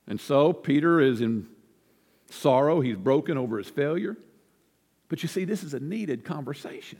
And 0.08 0.20
so 0.20 0.54
Peter 0.54 1.00
is 1.00 1.22
in 1.22 1.48
sorrow, 2.34 2.82
he's 2.82 2.98
broken 2.98 3.38
over 3.38 3.58
his 3.58 3.68
failure. 3.68 4.18
But 5.10 5.24
you 5.24 5.30
see, 5.30 5.46
this 5.46 5.64
is 5.64 5.74
a 5.74 5.80
needed 5.80 6.24
conversation. 6.24 7.00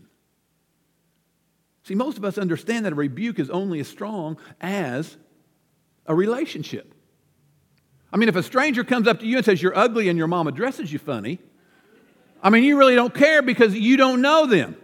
See, 1.84 1.96
most 1.96 2.18
of 2.18 2.26
us 2.26 2.38
understand 2.38 2.86
that 2.86 2.94
a 2.94 2.96
rebuke 2.96 3.40
is 3.40 3.50
only 3.50 3.80
as 3.80 3.88
strong 3.88 4.38
as 4.60 5.18
a 6.06 6.14
relationship. 6.14 6.94
I 8.14 8.18
mean, 8.18 8.30
if 8.30 8.36
a 8.36 8.44
stranger 8.44 8.84
comes 8.84 9.08
up 9.08 9.22
to 9.22 9.26
you 9.26 9.38
and 9.38 9.46
says 9.46 9.62
you're 9.62 9.78
ugly 9.78 10.10
and 10.10 10.18
your 10.18 10.28
mom 10.28 10.48
addresses 10.48 10.92
you 10.92 11.00
funny, 11.00 11.40
I 12.44 12.50
mean, 12.50 12.64
you 12.64 12.78
really 12.78 12.96
don't 12.96 13.14
care 13.14 13.42
because 13.42 13.74
you 13.74 13.98
don't 13.98 14.22
know 14.22 14.46
them. 14.46 14.76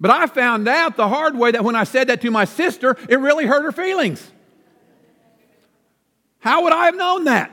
But 0.00 0.10
I 0.10 0.26
found 0.26 0.68
out 0.68 0.96
the 0.96 1.08
hard 1.08 1.36
way 1.36 1.52
that 1.52 1.64
when 1.64 1.76
I 1.76 1.84
said 1.84 2.08
that 2.08 2.20
to 2.22 2.30
my 2.30 2.44
sister, 2.44 2.96
it 3.08 3.18
really 3.18 3.46
hurt 3.46 3.62
her 3.62 3.72
feelings. 3.72 4.30
How 6.38 6.64
would 6.64 6.72
I 6.72 6.86
have 6.86 6.96
known 6.96 7.24
that? 7.24 7.50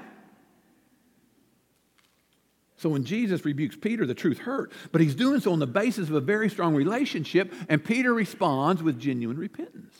So 2.83 2.89
when 2.89 3.05
Jesus 3.05 3.45
rebukes 3.45 3.77
Peter, 3.77 4.05
the 4.05 4.13
truth 4.13 4.39
hurt, 4.39 4.69
but 4.91 4.99
he's 4.99 5.15
doing 5.15 5.39
so 5.39 5.53
on 5.53 5.59
the 5.59 5.65
basis 5.65 6.09
of 6.09 6.15
a 6.15 6.19
very 6.19 6.49
strong 6.49 6.75
relationship, 6.75 7.53
and 7.69 7.81
Peter 7.81 8.13
responds 8.13 8.83
with 8.83 8.99
genuine 8.99 9.37
repentance. 9.37 9.97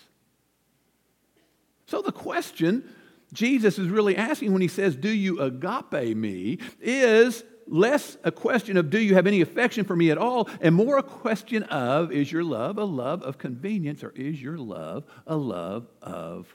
So 1.85 2.01
the 2.01 2.11
question 2.11 2.93
Jesus 3.31 3.79
is 3.79 3.87
really 3.87 4.17
asking 4.17 4.51
when 4.51 4.61
he 4.61 4.67
says, 4.67 4.97
Do 4.97 5.07
you 5.07 5.39
agape 5.39 6.17
me? 6.17 6.59
is 6.81 7.45
less 7.67 8.17
a 8.25 8.33
question 8.33 8.75
of 8.75 8.89
do 8.89 8.99
you 8.99 9.13
have 9.15 9.27
any 9.27 9.39
affection 9.39 9.85
for 9.85 9.95
me 9.95 10.11
at 10.11 10.17
all, 10.17 10.49
and 10.59 10.75
more 10.75 10.97
a 10.97 11.03
question 11.03 11.63
of 11.63 12.11
is 12.11 12.33
your 12.33 12.43
love 12.43 12.77
a 12.77 12.83
love 12.83 13.23
of 13.23 13.37
convenience 13.37 14.03
or 14.03 14.11
is 14.13 14.41
your 14.41 14.57
love 14.57 15.05
a 15.25 15.37
love 15.37 15.87
of 16.01 16.53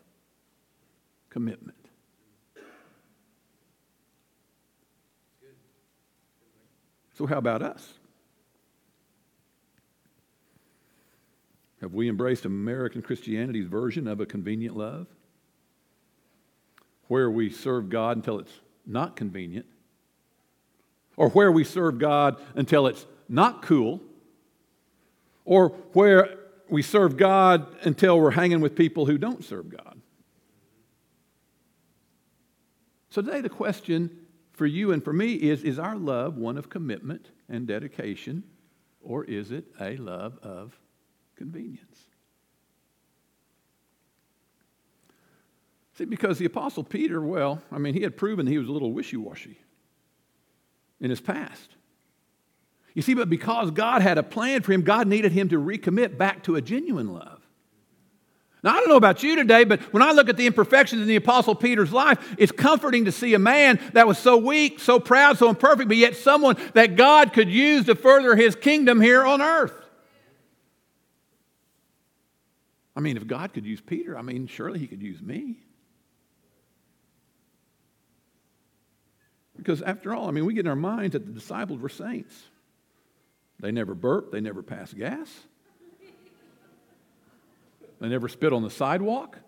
commitment? 1.31 1.78
So, 7.19 7.27
how 7.27 7.39
about 7.39 7.63
us? 7.63 7.95
Have 11.81 11.93
we 11.93 12.09
embraced 12.09 12.45
American 12.45 13.03
Christianity's 13.03 13.67
version 13.67 14.07
of 14.07 14.21
a 14.21 14.27
convenient 14.27 14.77
love? 14.77 15.09
Where 17.09 17.29
we 17.29 17.51
serve 17.51 17.91
God 17.91 18.19
until 18.19 18.39
it's 18.39 18.53
not 18.87 19.17
convenient, 19.17 19.67
or 21.17 21.31
where 21.31 21.51
we 21.51 21.65
serve 21.65 21.99
God 21.99 22.37
until 22.55 22.87
it's 22.87 23.05
not 23.29 23.63
cool, 23.63 24.01
or 25.45 25.71
where 25.95 26.39
we 26.69 26.83
serve 26.83 27.17
God 27.17 27.67
until 27.83 28.21
we're 28.21 28.31
hanging 28.31 28.61
with 28.61 28.77
people 28.77 29.07
who 29.07 29.19
don't 29.19 29.45
serve 29.45 29.71
God. 29.71 30.01
So, 33.11 33.23
today 33.23 33.41
the 33.41 33.49
question 33.49 34.28
for 34.59 34.67
you 34.67 34.93
and 34.93 35.03
for 35.03 35.13
me 35.13 35.35
is 35.35 35.63
is 35.63 35.79
our 35.79 35.97
love 35.97 36.37
one 36.37 36.59
of 36.59 36.69
commitment 36.69 37.31
and 37.49 37.67
dedication, 37.67 38.43
or 39.01 39.25
is 39.25 39.53
it 39.53 39.65
a 39.81 39.97
love 39.97 40.37
of 40.43 40.79
convenience? 41.37 42.09
See, 45.95 46.05
because 46.05 46.39
the 46.39 46.45
Apostle 46.45 46.85
Peter, 46.85 47.21
well, 47.21 47.63
I 47.73 47.79
mean, 47.79 47.95
he 47.95 48.03
had 48.03 48.17
proven 48.17 48.47
he 48.47 48.59
was 48.59 48.69
a 48.69 48.73
little 48.73 48.93
wishy 48.93 49.17
washy 49.17 49.59
in 51.01 51.11
his 51.11 51.21
past. 51.21 51.75
You 52.95 53.03
see, 53.03 53.15
but 53.15 53.31
because 53.31 53.71
God 53.71 54.03
had 54.03 54.19
a 54.19 54.23
plan 54.25 54.63
for 54.63 54.73
him, 54.73 54.83
God 54.83 55.07
needed 55.07 55.33
him 55.33 55.49
to 55.51 55.57
recommit 55.57 56.19
back 56.19 56.43
to 56.45 56.57
a 56.57 56.61
genuine 56.61 57.15
love. 57.15 57.38
Now, 58.63 58.73
I 58.73 58.81
don't 58.81 58.89
know 58.89 58.97
about 58.97 59.23
you 59.23 59.37
today, 59.37 59.65
but 59.65 59.81
when 59.93 60.03
I 60.03 60.11
look 60.13 60.29
at 60.29 60.37
the 60.37 60.47
imperfections 60.47 61.01
in 61.01 61.07
the 61.09 61.17
Apostle 61.17 61.55
Peter's 61.55 61.93
life, 61.93 62.35
it's 62.39 62.51
comforting 62.51 63.05
to 63.05 63.13
see 63.13 63.35
a 63.35 63.39
man 63.39 63.79
that 63.93 64.09
was 64.09 64.19
so 64.19 64.37
weak, 64.37 64.81
so 64.81 64.99
proud, 64.99 65.39
so 65.39 65.49
imperfect, 65.49 65.89
but 65.89 65.97
yet 65.97 66.17
someone 66.17 66.57
that 66.75 66.97
God 66.97 67.33
could 67.33 67.49
use 67.49 67.87
to 67.87 67.95
further 67.95 68.35
his 68.35 68.57
kingdom 68.57 69.01
here 69.01 69.25
on 69.25 69.41
earth. 69.41 69.75
I 72.97 73.01
mean, 73.01 73.17
if 73.17 73.29
God 73.29 73.53
could 73.53 73.65
use 73.65 73.81
Peter, 73.81 74.19
I 74.19 74.23
mean, 74.23 74.49
surely 74.49 74.81
he 74.81 74.89
could 74.89 75.03
use 75.03 75.23
me. 75.23 75.59
Because 79.57 79.83
after 79.83 80.13
all, 80.13 80.27
I 80.27 80.33
mean, 80.33 80.47
we 80.47 80.55
get 80.55 80.67
in 80.67 80.71
our 80.71 80.75
minds 80.75 81.13
that 81.13 81.25
the 81.25 81.33
disciples 81.33 81.81
were 81.81 81.89
saints. 81.89 82.35
They 83.61 83.71
never 83.71 83.95
burped, 83.95 84.33
they 84.33 84.41
never 84.41 84.65
passed 84.65 84.97
gas. 84.97 85.31
They 88.01 88.09
never 88.09 88.29
spit 88.29 88.53
on 88.53 88.63
the 88.63 88.71
sidewalk. 88.71 89.39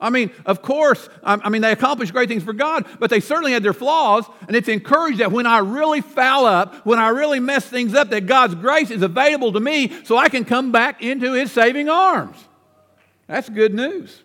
I 0.00 0.10
mean, 0.10 0.30
of 0.46 0.62
course, 0.62 1.08
I 1.24 1.48
mean, 1.48 1.60
they 1.60 1.72
accomplished 1.72 2.12
great 2.12 2.28
things 2.28 2.44
for 2.44 2.52
God, 2.52 2.86
but 3.00 3.10
they 3.10 3.18
certainly 3.18 3.52
had 3.52 3.64
their 3.64 3.72
flaws. 3.72 4.24
And 4.46 4.54
it's 4.54 4.68
encouraged 4.68 5.18
that 5.18 5.32
when 5.32 5.44
I 5.44 5.58
really 5.58 6.02
foul 6.02 6.46
up, 6.46 6.86
when 6.86 7.00
I 7.00 7.08
really 7.08 7.40
mess 7.40 7.64
things 7.64 7.94
up, 7.94 8.10
that 8.10 8.26
God's 8.26 8.54
grace 8.54 8.92
is 8.92 9.02
available 9.02 9.52
to 9.54 9.60
me 9.60 9.92
so 10.04 10.16
I 10.16 10.28
can 10.28 10.44
come 10.44 10.70
back 10.70 11.02
into 11.02 11.32
His 11.32 11.50
saving 11.50 11.88
arms. 11.88 12.36
That's 13.26 13.48
good 13.48 13.74
news. 13.74 14.22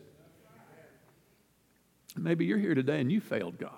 Maybe 2.16 2.46
you're 2.46 2.60
here 2.60 2.76
today 2.76 3.02
and 3.02 3.12
you 3.12 3.20
failed 3.20 3.58
God. 3.58 3.72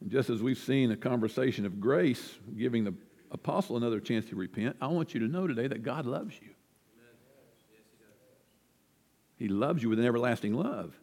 And 0.00 0.12
just 0.12 0.30
as 0.30 0.40
we've 0.40 0.58
seen 0.58 0.92
a 0.92 0.96
conversation 0.96 1.66
of 1.66 1.80
grace 1.80 2.38
giving 2.56 2.84
the 2.84 2.94
apostle 3.32 3.76
another 3.76 3.98
chance 3.98 4.26
to 4.26 4.36
repent, 4.36 4.76
I 4.80 4.86
want 4.86 5.12
you 5.12 5.20
to 5.20 5.26
know 5.26 5.48
today 5.48 5.66
that 5.66 5.82
God 5.82 6.06
loves 6.06 6.34
you. 6.40 6.50
He 9.42 9.48
loves 9.48 9.82
you 9.82 9.88
with 9.88 9.98
an 9.98 10.06
everlasting 10.06 10.54
love. 10.54 10.94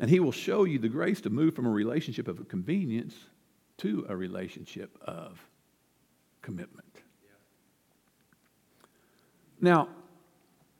And 0.00 0.10
He 0.10 0.18
will 0.18 0.32
show 0.32 0.64
you 0.64 0.80
the 0.80 0.88
grace 0.88 1.20
to 1.20 1.30
move 1.30 1.54
from 1.54 1.64
a 1.64 1.70
relationship 1.70 2.26
of 2.26 2.48
convenience 2.48 3.14
to 3.76 4.04
a 4.08 4.16
relationship 4.16 4.98
of 5.00 5.40
commitment. 6.42 7.02
Now, 9.60 9.90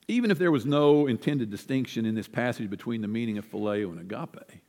even 0.08 0.32
if 0.32 0.40
there 0.40 0.50
was 0.50 0.66
no 0.66 1.06
intended 1.06 1.50
distinction 1.50 2.04
in 2.04 2.16
this 2.16 2.26
passage 2.26 2.68
between 2.68 3.00
the 3.00 3.06
meaning 3.06 3.38
of 3.38 3.48
phileo 3.48 3.92
and 3.92 4.00
agape, 4.00 4.60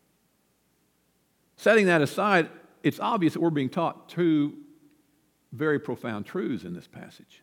setting 1.58 1.88
that 1.88 2.04
aside, 2.04 2.48
it's 2.84 3.00
obvious 3.00 3.34
that 3.34 3.40
we're 3.40 3.50
being 3.50 3.70
taught 3.70 4.08
two 4.08 4.54
very 5.52 5.80
profound 5.80 6.28
truths 6.28 6.64
in 6.64 6.76
this 6.76 6.86
passage. 6.86 7.42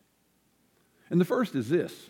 And 1.09 1.19
the 1.19 1.25
first 1.25 1.55
is 1.55 1.67
this 1.67 2.09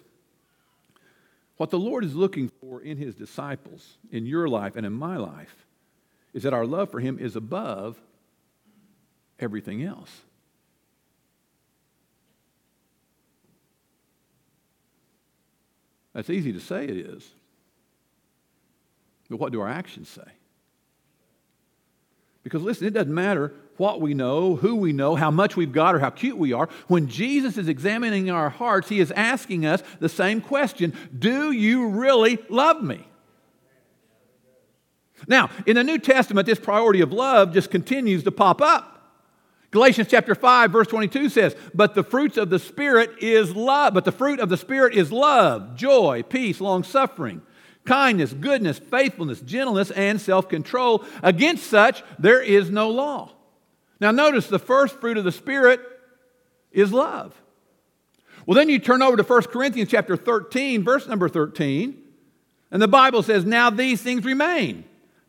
what 1.57 1.69
the 1.69 1.79
Lord 1.79 2.03
is 2.03 2.15
looking 2.15 2.49
for 2.49 2.81
in 2.81 2.97
his 2.97 3.15
disciples, 3.15 3.97
in 4.11 4.25
your 4.25 4.47
life 4.47 4.75
and 4.75 4.85
in 4.85 4.93
my 4.93 5.17
life, 5.17 5.65
is 6.33 6.43
that 6.43 6.53
our 6.53 6.65
love 6.65 6.89
for 6.89 6.99
him 6.99 7.19
is 7.19 7.35
above 7.35 7.99
everything 9.39 9.83
else. 9.83 10.09
That's 16.13 16.29
easy 16.29 16.53
to 16.53 16.59
say 16.59 16.85
it 16.85 16.97
is. 16.97 17.27
But 19.29 19.39
what 19.39 19.51
do 19.51 19.61
our 19.61 19.69
actions 19.69 20.09
say? 20.09 20.31
Because 22.43 22.61
listen, 22.61 22.85
it 22.87 22.93
doesn't 22.93 23.13
matter 23.13 23.53
what 23.77 24.01
we 24.01 24.13
know, 24.13 24.55
who 24.55 24.75
we 24.75 24.93
know, 24.93 25.15
how 25.15 25.31
much 25.31 25.55
we've 25.55 25.71
got, 25.71 25.95
or 25.95 25.99
how 25.99 26.09
cute 26.09 26.37
we 26.37 26.53
are. 26.53 26.69
When 26.87 27.07
Jesus 27.07 27.57
is 27.57 27.67
examining 27.67 28.29
our 28.29 28.49
hearts, 28.49 28.89
he 28.89 28.99
is 28.99 29.11
asking 29.11 29.65
us 29.65 29.83
the 29.99 30.09
same 30.09 30.41
question 30.41 30.93
Do 31.17 31.51
you 31.51 31.89
really 31.89 32.39
love 32.49 32.83
me? 32.83 33.07
Now, 35.27 35.49
in 35.65 35.75
the 35.75 35.83
New 35.83 35.99
Testament, 35.99 36.45
this 36.45 36.59
priority 36.59 37.01
of 37.01 37.13
love 37.13 37.53
just 37.53 37.71
continues 37.71 38.23
to 38.23 38.31
pop 38.31 38.61
up. 38.61 38.89
Galatians 39.71 40.07
chapter 40.09 40.35
5 40.35 40.71
verse 40.71 40.87
22 40.87 41.29
says, 41.29 41.55
"But 41.73 41.95
the 41.95 42.03
fruits 42.03 42.37
of 42.37 42.49
the 42.49 42.59
spirit 42.59 43.11
is 43.19 43.55
love, 43.55 43.93
but 43.93 44.05
the 44.05 44.11
fruit 44.11 44.39
of 44.39 44.49
the 44.49 44.57
spirit 44.57 44.93
is 44.93 45.11
love, 45.11 45.75
joy, 45.75 46.23
peace, 46.29 46.61
long-suffering, 46.61 47.41
kindness, 47.85 48.33
goodness, 48.33 48.79
faithfulness, 48.79 49.41
gentleness, 49.41 49.91
and 49.91 50.19
self 50.21 50.47
control. 50.47 51.03
Against 51.21 51.67
such, 51.67 52.03
there 52.19 52.41
is 52.41 52.69
no 52.69 52.89
law. 52.89 53.31
Now, 54.03 54.11
notice 54.11 54.47
the 54.47 54.59
first 54.59 54.99
fruit 54.99 55.15
of 55.15 55.23
the 55.23 55.31
Spirit 55.31 55.79
is 56.73 56.91
love. 56.91 57.33
Well, 58.45 58.57
then 58.57 58.67
you 58.67 58.77
turn 58.77 59.01
over 59.01 59.15
to 59.15 59.23
1 59.23 59.43
Corinthians 59.43 59.89
chapter 59.89 60.17
13, 60.17 60.83
verse 60.83 61.07
number 61.07 61.29
13, 61.29 61.97
and 62.69 62.81
the 62.81 62.87
Bible 62.89 63.23
says, 63.23 63.45
Now 63.45 63.69
these 63.69 64.01
things 64.01 64.25
remain 64.25 64.83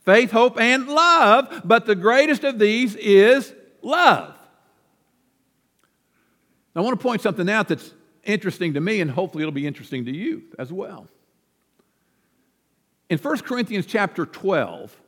faith, 0.05 0.33
hope, 0.33 0.59
and 0.59 0.89
love, 0.89 1.63
but 1.65 1.87
the 1.87 1.95
greatest 1.95 2.43
of 2.43 2.59
these 2.59 2.97
is 2.97 3.55
love. 3.81 4.35
Now, 6.75 6.81
I 6.81 6.85
want 6.85 6.99
to 6.99 7.03
point 7.03 7.23
something 7.23 7.49
out 7.49 7.69
that's 7.69 7.95
interesting 8.25 8.75
to 8.75 8.81
me, 8.81 9.01
and 9.01 9.09
hopefully 9.09 9.45
it'll 9.45 9.53
be 9.53 9.69
interesting 9.69 10.05
to 10.07 10.11
you 10.11 10.43
as 10.59 10.73
well. 10.73 11.07
In 13.09 13.19
1 13.19 13.39
Corinthians 13.39 13.87
chapter 13.87 14.27
12, 14.27 15.01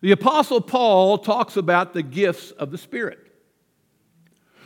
the 0.00 0.12
Apostle 0.12 0.60
Paul 0.60 1.18
talks 1.18 1.56
about 1.56 1.92
the 1.92 2.02
gifts 2.02 2.50
of 2.52 2.70
the 2.70 2.78
Spirit. 2.78 3.18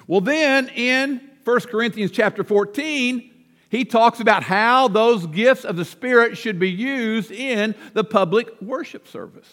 Well, 0.06 0.20
then 0.20 0.68
in 0.68 1.20
1 1.44 1.60
Corinthians 1.60 2.10
chapter 2.10 2.44
14, 2.44 3.30
he 3.70 3.84
talks 3.84 4.20
about 4.20 4.42
how 4.42 4.88
those 4.88 5.26
gifts 5.26 5.64
of 5.64 5.76
the 5.76 5.84
Spirit 5.84 6.36
should 6.36 6.58
be 6.58 6.70
used 6.70 7.30
in 7.30 7.74
the 7.94 8.04
public 8.04 8.48
worship 8.60 9.08
service. 9.08 9.48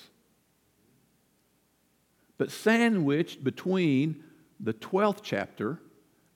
But 2.37 2.51
sandwiched 2.51 3.43
between 3.43 4.23
the 4.59 4.73
12th 4.73 5.19
chapter 5.23 5.79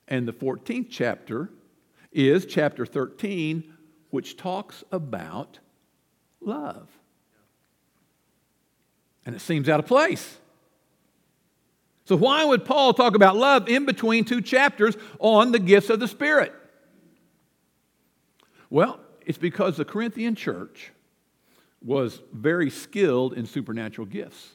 and 0.08 0.26
the 0.26 0.32
14th 0.32 0.88
chapter 0.90 1.50
is 2.12 2.46
chapter 2.46 2.86
13, 2.86 3.72
which 4.10 4.36
talks 4.36 4.84
about 4.90 5.58
love. 6.40 6.88
And 9.26 9.34
it 9.34 9.40
seems 9.40 9.68
out 9.68 9.80
of 9.80 9.86
place. 9.86 10.38
So, 12.06 12.16
why 12.16 12.44
would 12.44 12.64
Paul 12.64 12.92
talk 12.92 13.14
about 13.14 13.36
love 13.36 13.68
in 13.68 13.86
between 13.86 14.24
two 14.24 14.42
chapters 14.42 14.96
on 15.18 15.52
the 15.52 15.58
gifts 15.58 15.88
of 15.88 16.00
the 16.00 16.08
Spirit? 16.08 16.52
Well, 18.68 19.00
it's 19.24 19.38
because 19.38 19.76
the 19.76 19.84
Corinthian 19.84 20.34
church 20.34 20.92
was 21.82 22.20
very 22.32 22.70
skilled 22.70 23.34
in 23.34 23.46
supernatural 23.46 24.06
gifts. 24.06 24.50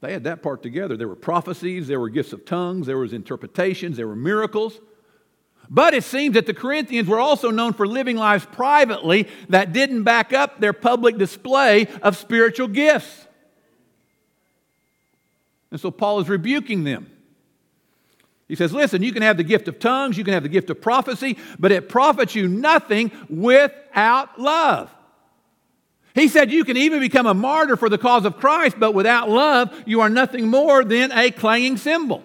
They 0.00 0.12
had 0.12 0.24
that 0.24 0.42
part 0.42 0.62
together. 0.62 0.96
There 0.96 1.08
were 1.08 1.16
prophecies, 1.16 1.88
there 1.88 1.98
were 1.98 2.08
gifts 2.08 2.32
of 2.32 2.44
tongues, 2.44 2.86
there 2.86 2.98
was 2.98 3.12
interpretations, 3.12 3.96
there 3.96 4.06
were 4.06 4.16
miracles. 4.16 4.80
But 5.68 5.94
it 5.94 6.04
seems 6.04 6.34
that 6.34 6.46
the 6.46 6.54
Corinthians 6.54 7.08
were 7.08 7.18
also 7.18 7.50
known 7.50 7.72
for 7.72 7.86
living 7.86 8.16
lives 8.16 8.46
privately 8.46 9.28
that 9.48 9.72
didn't 9.72 10.04
back 10.04 10.32
up 10.32 10.60
their 10.60 10.72
public 10.72 11.18
display 11.18 11.88
of 12.02 12.16
spiritual 12.16 12.68
gifts. 12.68 13.26
And 15.70 15.80
so 15.80 15.90
Paul 15.90 16.20
is 16.20 16.28
rebuking 16.28 16.84
them. 16.84 17.10
He 18.48 18.54
says, 18.54 18.72
Listen, 18.72 19.02
you 19.02 19.12
can 19.12 19.22
have 19.22 19.36
the 19.36 19.44
gift 19.44 19.66
of 19.68 19.78
tongues, 19.78 20.16
you 20.16 20.24
can 20.24 20.34
have 20.34 20.44
the 20.44 20.48
gift 20.48 20.70
of 20.70 20.80
prophecy, 20.80 21.36
but 21.58 21.72
it 21.72 21.88
profits 21.88 22.34
you 22.34 22.46
nothing 22.46 23.10
without 23.28 24.40
love. 24.40 24.90
He 26.14 26.28
said, 26.28 26.50
You 26.52 26.64
can 26.64 26.76
even 26.76 27.00
become 27.00 27.26
a 27.26 27.34
martyr 27.34 27.76
for 27.76 27.88
the 27.88 27.98
cause 27.98 28.24
of 28.24 28.36
Christ, 28.36 28.76
but 28.78 28.94
without 28.94 29.28
love, 29.28 29.74
you 29.84 30.00
are 30.00 30.08
nothing 30.08 30.48
more 30.48 30.84
than 30.84 31.10
a 31.12 31.30
clanging 31.30 31.76
cymbal. 31.76 32.22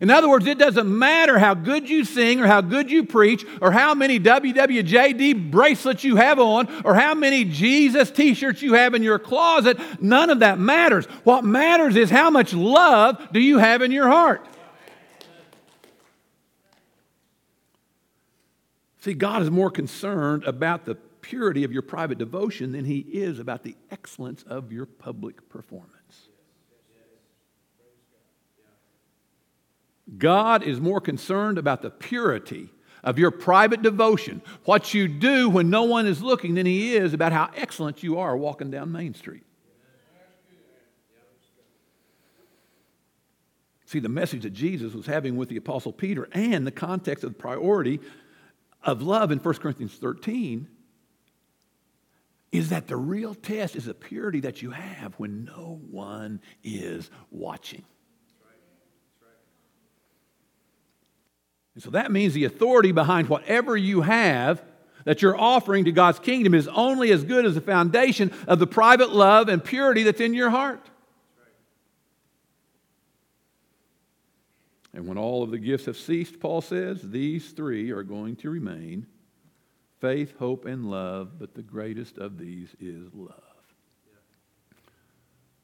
In 0.00 0.10
other 0.10 0.28
words, 0.28 0.46
it 0.46 0.58
doesn't 0.58 0.86
matter 0.86 1.38
how 1.38 1.54
good 1.54 1.88
you 1.88 2.04
sing 2.04 2.40
or 2.40 2.46
how 2.46 2.60
good 2.60 2.90
you 2.90 3.04
preach 3.04 3.44
or 3.60 3.72
how 3.72 3.94
many 3.94 4.20
WWJD 4.20 5.50
bracelets 5.50 6.04
you 6.04 6.16
have 6.16 6.38
on 6.38 6.68
or 6.84 6.94
how 6.94 7.14
many 7.14 7.44
Jesus 7.44 8.10
t 8.10 8.34
shirts 8.34 8.62
you 8.62 8.74
have 8.74 8.94
in 8.94 9.02
your 9.02 9.18
closet. 9.18 9.78
None 10.00 10.30
of 10.30 10.40
that 10.40 10.58
matters. 10.58 11.06
What 11.24 11.44
matters 11.44 11.96
is 11.96 12.10
how 12.10 12.30
much 12.30 12.54
love 12.54 13.32
do 13.32 13.40
you 13.40 13.58
have 13.58 13.82
in 13.82 13.90
your 13.90 14.08
heart. 14.08 14.46
See, 19.00 19.14
God 19.14 19.42
is 19.42 19.50
more 19.50 19.70
concerned 19.70 20.44
about 20.44 20.84
the 20.84 20.94
purity 20.94 21.64
of 21.64 21.72
your 21.72 21.82
private 21.82 22.18
devotion 22.18 22.72
than 22.72 22.84
He 22.84 22.98
is 22.98 23.38
about 23.38 23.62
the 23.62 23.76
excellence 23.90 24.42
of 24.44 24.72
your 24.72 24.86
public 24.86 25.48
performance. 25.48 25.97
God 30.16 30.62
is 30.62 30.80
more 30.80 31.00
concerned 31.00 31.58
about 31.58 31.82
the 31.82 31.90
purity 31.90 32.70
of 33.04 33.18
your 33.18 33.30
private 33.30 33.82
devotion, 33.82 34.42
what 34.64 34.94
you 34.94 35.06
do 35.06 35.48
when 35.48 35.70
no 35.70 35.84
one 35.84 36.06
is 36.06 36.22
looking, 36.22 36.54
than 36.54 36.66
He 36.66 36.96
is 36.96 37.12
about 37.12 37.32
how 37.32 37.50
excellent 37.54 38.02
you 38.02 38.18
are 38.18 38.36
walking 38.36 38.70
down 38.70 38.90
Main 38.90 39.14
Street. 39.14 39.44
See, 43.84 44.00
the 44.00 44.08
message 44.08 44.42
that 44.42 44.52
Jesus 44.52 44.92
was 44.92 45.06
having 45.06 45.36
with 45.36 45.48
the 45.48 45.56
Apostle 45.56 45.92
Peter 45.92 46.28
and 46.32 46.66
the 46.66 46.70
context 46.70 47.24
of 47.24 47.30
the 47.32 47.38
priority 47.38 48.00
of 48.82 49.00
love 49.00 49.30
in 49.30 49.38
1 49.38 49.54
Corinthians 49.54 49.94
13 49.94 50.68
is 52.52 52.68
that 52.70 52.86
the 52.86 52.96
real 52.96 53.34
test 53.34 53.76
is 53.76 53.86
the 53.86 53.94
purity 53.94 54.40
that 54.40 54.60
you 54.60 54.72
have 54.72 55.14
when 55.14 55.44
no 55.44 55.80
one 55.90 56.40
is 56.62 57.10
watching. 57.30 57.84
And 61.78 61.82
so 61.84 61.90
that 61.90 62.10
means 62.10 62.34
the 62.34 62.44
authority 62.44 62.90
behind 62.90 63.28
whatever 63.28 63.76
you 63.76 64.00
have 64.00 64.60
that 65.04 65.22
you're 65.22 65.40
offering 65.40 65.84
to 65.84 65.92
God's 65.92 66.18
kingdom 66.18 66.52
is 66.52 66.66
only 66.66 67.12
as 67.12 67.22
good 67.22 67.46
as 67.46 67.54
the 67.54 67.60
foundation 67.60 68.32
of 68.48 68.58
the 68.58 68.66
private 68.66 69.12
love 69.12 69.48
and 69.48 69.62
purity 69.62 70.02
that's 70.02 70.20
in 70.20 70.34
your 70.34 70.50
heart. 70.50 70.84
And 74.92 75.06
when 75.06 75.18
all 75.18 75.44
of 75.44 75.52
the 75.52 75.58
gifts 75.60 75.84
have 75.84 75.96
ceased, 75.96 76.40
Paul 76.40 76.62
says, 76.62 77.00
these 77.00 77.52
three 77.52 77.92
are 77.92 78.02
going 78.02 78.34
to 78.38 78.50
remain 78.50 79.06
faith, 80.00 80.36
hope, 80.36 80.64
and 80.64 80.90
love, 80.90 81.38
but 81.38 81.54
the 81.54 81.62
greatest 81.62 82.18
of 82.18 82.38
these 82.38 82.74
is 82.80 83.14
love. 83.14 83.34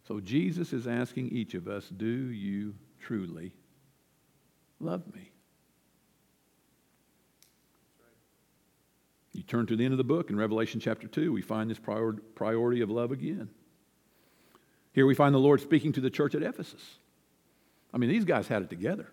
So 0.06 0.20
Jesus 0.20 0.72
is 0.72 0.86
asking 0.86 1.30
each 1.30 1.54
of 1.54 1.66
us, 1.66 1.88
do 1.88 2.06
you 2.06 2.76
truly 3.00 3.52
love 4.78 5.12
me? 5.12 5.32
You 9.34 9.42
turn 9.42 9.66
to 9.66 9.76
the 9.76 9.84
end 9.84 9.92
of 9.92 9.98
the 9.98 10.04
book 10.04 10.30
in 10.30 10.36
Revelation 10.36 10.80
chapter 10.80 11.08
2, 11.08 11.32
we 11.32 11.42
find 11.42 11.68
this 11.68 11.78
priority 11.78 12.80
of 12.80 12.90
love 12.90 13.10
again. 13.10 13.50
Here 14.92 15.06
we 15.06 15.14
find 15.14 15.34
the 15.34 15.40
Lord 15.40 15.60
speaking 15.60 15.92
to 15.92 16.00
the 16.00 16.08
church 16.08 16.34
at 16.34 16.42
Ephesus. 16.42 16.82
I 17.92 17.98
mean, 17.98 18.10
these 18.10 18.24
guys 18.24 18.48
had 18.48 18.62
it 18.62 18.70
together. 18.70 19.08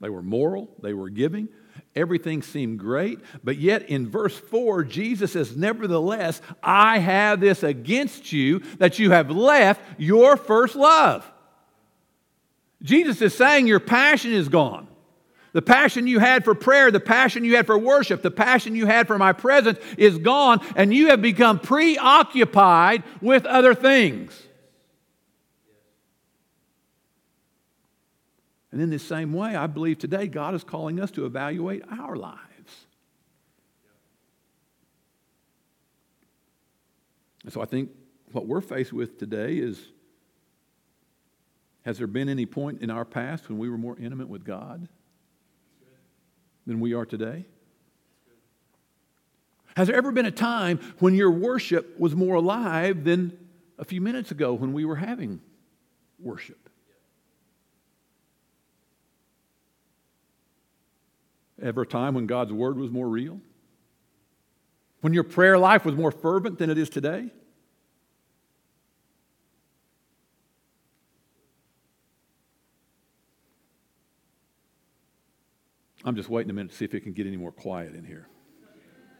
They 0.00 0.08
were 0.10 0.22
moral, 0.22 0.70
they 0.80 0.94
were 0.94 1.10
giving, 1.10 1.48
everything 1.96 2.42
seemed 2.42 2.78
great. 2.78 3.18
But 3.42 3.58
yet 3.58 3.88
in 3.88 4.08
verse 4.08 4.36
4, 4.36 4.84
Jesus 4.84 5.32
says, 5.32 5.56
Nevertheless, 5.56 6.40
I 6.62 7.00
have 7.00 7.40
this 7.40 7.64
against 7.64 8.32
you 8.32 8.60
that 8.78 8.98
you 8.98 9.10
have 9.10 9.30
left 9.30 9.82
your 9.98 10.36
first 10.36 10.76
love. 10.76 11.28
Jesus 12.82 13.20
is 13.20 13.34
saying 13.34 13.66
your 13.66 13.80
passion 13.80 14.32
is 14.32 14.48
gone. 14.48 14.87
The 15.52 15.62
passion 15.62 16.06
you 16.06 16.18
had 16.18 16.44
for 16.44 16.54
prayer, 16.54 16.90
the 16.90 17.00
passion 17.00 17.44
you 17.44 17.56
had 17.56 17.66
for 17.66 17.78
worship, 17.78 18.22
the 18.22 18.30
passion 18.30 18.74
you 18.74 18.86
had 18.86 19.06
for 19.06 19.18
my 19.18 19.32
presence 19.32 19.78
is 19.96 20.18
gone, 20.18 20.60
and 20.76 20.92
you 20.92 21.08
have 21.08 21.22
become 21.22 21.58
preoccupied 21.58 23.02
with 23.20 23.46
other 23.46 23.74
things. 23.74 24.42
And 28.70 28.82
in 28.82 28.90
the 28.90 28.98
same 28.98 29.32
way, 29.32 29.56
I 29.56 29.66
believe 29.66 29.98
today 29.98 30.26
God 30.26 30.54
is 30.54 30.62
calling 30.62 31.00
us 31.00 31.10
to 31.12 31.24
evaluate 31.24 31.82
our 31.90 32.14
lives. 32.16 32.38
And 37.44 37.52
so 37.52 37.62
I 37.62 37.64
think 37.64 37.90
what 38.32 38.46
we're 38.46 38.60
faced 38.60 38.92
with 38.92 39.18
today 39.18 39.54
is 39.54 39.80
has 41.86 41.96
there 41.96 42.06
been 42.06 42.28
any 42.28 42.44
point 42.44 42.82
in 42.82 42.90
our 42.90 43.06
past 43.06 43.48
when 43.48 43.56
we 43.56 43.70
were 43.70 43.78
more 43.78 43.96
intimate 43.98 44.28
with 44.28 44.44
God 44.44 44.86
than 46.68 46.80
we 46.80 46.92
are 46.92 47.06
today? 47.06 47.46
Has 49.74 49.88
there 49.88 49.96
ever 49.96 50.12
been 50.12 50.26
a 50.26 50.30
time 50.30 50.78
when 50.98 51.14
your 51.14 51.30
worship 51.30 51.98
was 51.98 52.14
more 52.14 52.36
alive 52.36 53.04
than 53.04 53.36
a 53.78 53.84
few 53.84 54.00
minutes 54.00 54.30
ago 54.30 54.52
when 54.52 54.72
we 54.72 54.84
were 54.84 54.96
having 54.96 55.40
worship? 56.20 56.68
Ever 61.60 61.82
a 61.82 61.86
time 61.86 62.14
when 62.14 62.26
God's 62.26 62.52
word 62.52 62.76
was 62.76 62.90
more 62.90 63.08
real? 63.08 63.40
When 65.00 65.14
your 65.14 65.24
prayer 65.24 65.56
life 65.58 65.84
was 65.84 65.94
more 65.94 66.10
fervent 66.12 66.58
than 66.58 66.70
it 66.70 66.76
is 66.76 66.90
today? 66.90 67.30
I'm 76.08 76.16
just 76.16 76.28
waiting 76.28 76.50
a 76.50 76.54
minute 76.54 76.72
to 76.72 76.76
see 76.76 76.84
if 76.84 76.94
it 76.94 77.00
can 77.00 77.12
get 77.12 77.26
any 77.26 77.36
more 77.36 77.52
quiet 77.52 77.94
in 77.94 78.04
here. 78.04 78.26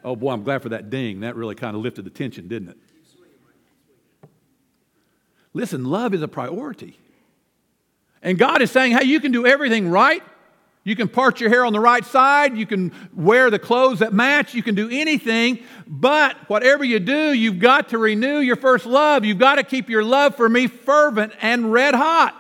Oh 0.03 0.17
boy, 0.17 0.33
I'm 0.33 0.43
glad 0.43 0.63
for 0.63 0.71
that 0.71 0.91
ding. 0.91 1.21
That 1.21 1.37
really 1.37 1.55
kind 1.55 1.77
of 1.77 1.83
lifted 1.83 2.05
the 2.05 2.11
tension, 2.11 2.49
didn't 2.49 2.71
it? 2.71 2.77
Listen, 5.53 5.85
love 5.85 6.15
is 6.15 6.23
a 6.23 6.29
priority. 6.29 6.99
And 8.23 8.39
God 8.39 8.63
is 8.63 8.71
saying, 8.71 8.97
hey, 8.97 9.05
you 9.05 9.21
can 9.21 9.33
do 9.33 9.47
everything 9.47 9.89
right 9.89 10.23
You 10.89 10.97
can 10.97 11.09
part 11.09 11.39
your 11.39 11.51
hair 11.51 11.67
on 11.67 11.75
the 11.75 11.81
right 11.81 12.03
side. 12.03 12.57
You 12.57 12.65
can 12.65 12.93
wear 13.15 13.51
the 13.51 13.59
clothes 13.59 13.99
that 13.99 14.15
match. 14.15 14.55
You 14.55 14.63
can 14.63 14.75
do 14.75 14.89
anything. 14.91 15.59
But 15.87 16.49
whatever 16.49 16.83
you 16.83 16.99
do, 16.99 17.35
you've 17.35 17.59
got 17.59 17.91
to 17.91 17.99
renew 17.99 18.39
your 18.39 18.57
first 18.57 18.87
love. 18.87 19.23
You've 19.23 19.39
got 19.39 19.57
to 19.57 19.65
keep 19.65 19.91
your 19.91 20.03
love 20.03 20.35
for 20.35 20.49
me 20.49 20.67
fervent 20.67 21.35
and 21.43 21.71
red 21.71 21.95
hot. 21.95 22.35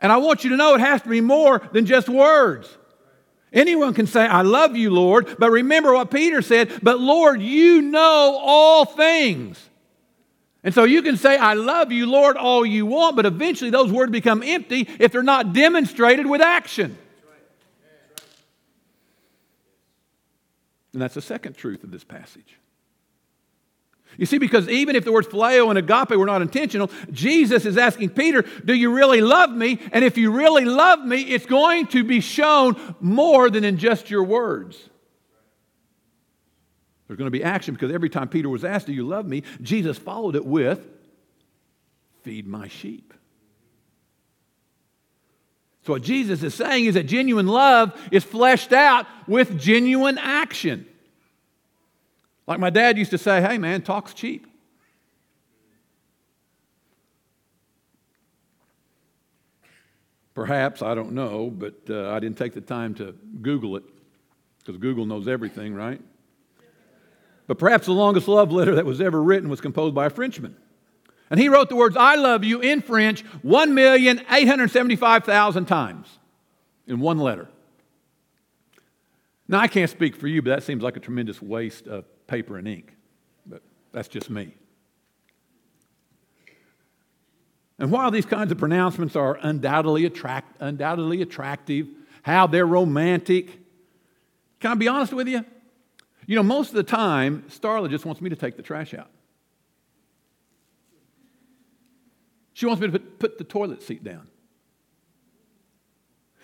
And 0.00 0.12
I 0.12 0.18
want 0.18 0.44
you 0.44 0.50
to 0.50 0.56
know 0.56 0.74
it 0.74 0.80
has 0.80 1.02
to 1.02 1.08
be 1.08 1.20
more 1.20 1.60
than 1.72 1.86
just 1.86 2.08
words. 2.08 2.68
Anyone 3.52 3.94
can 3.94 4.06
say, 4.06 4.26
I 4.26 4.42
love 4.42 4.76
you, 4.76 4.90
Lord, 4.90 5.36
but 5.38 5.50
remember 5.50 5.94
what 5.94 6.10
Peter 6.10 6.42
said, 6.42 6.80
but 6.82 7.00
Lord, 7.00 7.40
you 7.40 7.80
know 7.80 8.38
all 8.42 8.84
things. 8.84 9.70
And 10.62 10.74
so 10.74 10.84
you 10.84 11.00
can 11.00 11.16
say, 11.16 11.36
I 11.36 11.54
love 11.54 11.92
you, 11.92 12.06
Lord, 12.06 12.36
all 12.36 12.66
you 12.66 12.86
want, 12.86 13.14
but 13.14 13.24
eventually 13.24 13.70
those 13.70 13.92
words 13.92 14.10
become 14.10 14.42
empty 14.42 14.88
if 14.98 15.12
they're 15.12 15.22
not 15.22 15.52
demonstrated 15.52 16.26
with 16.26 16.40
action. 16.40 16.98
And 20.92 21.00
that's 21.00 21.14
the 21.14 21.22
second 21.22 21.56
truth 21.56 21.84
of 21.84 21.90
this 21.90 22.04
passage. 22.04 22.58
You 24.18 24.26
see, 24.26 24.38
because 24.38 24.68
even 24.68 24.96
if 24.96 25.04
the 25.04 25.12
words 25.12 25.28
phileo 25.28 25.68
and 25.68 25.78
agape 25.78 26.16
were 26.16 26.26
not 26.26 26.42
intentional, 26.42 26.90
Jesus 27.10 27.66
is 27.66 27.76
asking 27.76 28.10
Peter, 28.10 28.42
Do 28.64 28.74
you 28.74 28.94
really 28.94 29.20
love 29.20 29.50
me? 29.50 29.78
And 29.92 30.04
if 30.04 30.16
you 30.16 30.30
really 30.30 30.64
love 30.64 31.00
me, 31.00 31.22
it's 31.22 31.46
going 31.46 31.86
to 31.88 32.02
be 32.02 32.20
shown 32.20 32.76
more 33.00 33.50
than 33.50 33.64
in 33.64 33.78
just 33.78 34.10
your 34.10 34.24
words. 34.24 34.76
There's 37.06 37.18
going 37.18 37.26
to 37.26 37.38
be 37.38 37.44
action 37.44 37.74
because 37.74 37.92
every 37.92 38.08
time 38.08 38.28
Peter 38.28 38.48
was 38.48 38.64
asked, 38.64 38.86
Do 38.86 38.92
you 38.92 39.06
love 39.06 39.26
me? 39.26 39.42
Jesus 39.60 39.98
followed 39.98 40.34
it 40.34 40.44
with, 40.44 40.86
Feed 42.22 42.46
my 42.46 42.68
sheep. 42.68 43.14
So, 45.84 45.92
what 45.92 46.02
Jesus 46.02 46.42
is 46.42 46.52
saying 46.52 46.86
is 46.86 46.94
that 46.94 47.04
genuine 47.04 47.46
love 47.46 47.96
is 48.10 48.24
fleshed 48.24 48.72
out 48.72 49.06
with 49.28 49.56
genuine 49.56 50.18
action. 50.18 50.86
Like 52.46 52.60
my 52.60 52.70
dad 52.70 52.98
used 52.98 53.10
to 53.10 53.18
say, 53.18 53.40
Hey, 53.40 53.58
man, 53.58 53.82
talk's 53.82 54.14
cheap. 54.14 54.46
Perhaps, 60.34 60.82
I 60.82 60.94
don't 60.94 61.12
know, 61.12 61.48
but 61.48 61.74
uh, 61.88 62.10
I 62.10 62.20
didn't 62.20 62.36
take 62.36 62.52
the 62.52 62.60
time 62.60 62.94
to 62.96 63.14
Google 63.40 63.76
it 63.76 63.84
because 64.58 64.76
Google 64.76 65.06
knows 65.06 65.28
everything, 65.28 65.74
right? 65.74 65.98
But 67.46 67.58
perhaps 67.58 67.86
the 67.86 67.92
longest 67.92 68.28
love 68.28 68.52
letter 68.52 68.74
that 68.74 68.84
was 68.84 69.00
ever 69.00 69.22
written 69.22 69.48
was 69.48 69.62
composed 69.62 69.94
by 69.94 70.04
a 70.06 70.10
Frenchman. 70.10 70.54
And 71.30 71.40
he 71.40 71.48
wrote 71.48 71.70
the 71.70 71.76
words, 71.76 71.96
I 71.96 72.16
love 72.16 72.44
you 72.44 72.60
in 72.60 72.82
French 72.82 73.24
1,875,000 73.44 75.66
times 75.66 76.18
in 76.86 77.00
one 77.00 77.18
letter. 77.18 77.48
Now, 79.48 79.60
I 79.60 79.68
can't 79.68 79.90
speak 79.90 80.16
for 80.16 80.26
you, 80.26 80.42
but 80.42 80.50
that 80.50 80.64
seems 80.64 80.82
like 80.82 80.98
a 80.98 81.00
tremendous 81.00 81.40
waste 81.40 81.86
of 81.86 82.04
paper 82.26 82.58
and 82.58 82.66
ink. 82.66 82.94
But 83.46 83.62
that's 83.92 84.08
just 84.08 84.30
me. 84.30 84.54
And 87.78 87.90
while 87.90 88.10
these 88.10 88.26
kinds 88.26 88.52
of 88.52 88.58
pronouncements 88.58 89.16
are 89.16 89.38
undoubtedly, 89.42 90.06
attract, 90.06 90.56
undoubtedly 90.60 91.22
attractive, 91.22 91.88
how 92.22 92.46
they're 92.46 92.66
romantic, 92.66 93.58
can 94.60 94.70
I 94.72 94.74
be 94.74 94.88
honest 94.88 95.12
with 95.12 95.28
you? 95.28 95.44
You 96.26 96.36
know, 96.36 96.42
most 96.42 96.70
of 96.70 96.74
the 96.74 96.82
time, 96.82 97.44
Starla 97.48 97.88
just 97.88 98.04
wants 98.04 98.20
me 98.20 98.30
to 98.30 98.36
take 98.36 98.56
the 98.56 98.62
trash 98.62 98.94
out. 98.94 99.10
She 102.54 102.66
wants 102.66 102.80
me 102.80 102.88
to 102.88 102.92
put, 102.92 103.18
put 103.18 103.38
the 103.38 103.44
toilet 103.44 103.82
seat 103.82 104.02
down. 104.02 104.26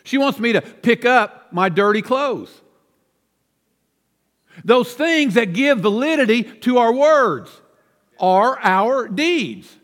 She 0.05 0.18
wants 0.18 0.38
me 0.38 0.53
to 0.53 0.61
pick 0.61 1.05
up 1.05 1.53
my 1.53 1.68
dirty 1.68 2.03
clothes. 2.03 2.62
Those 4.64 4.92
things 4.92 5.34
that 5.34 5.52
give 5.52 5.80
validity 5.80 6.42
to 6.42 6.78
our 6.78 6.92
words 6.92 7.50
are 8.18 8.58
our 8.60 9.08
deeds. 9.08 9.76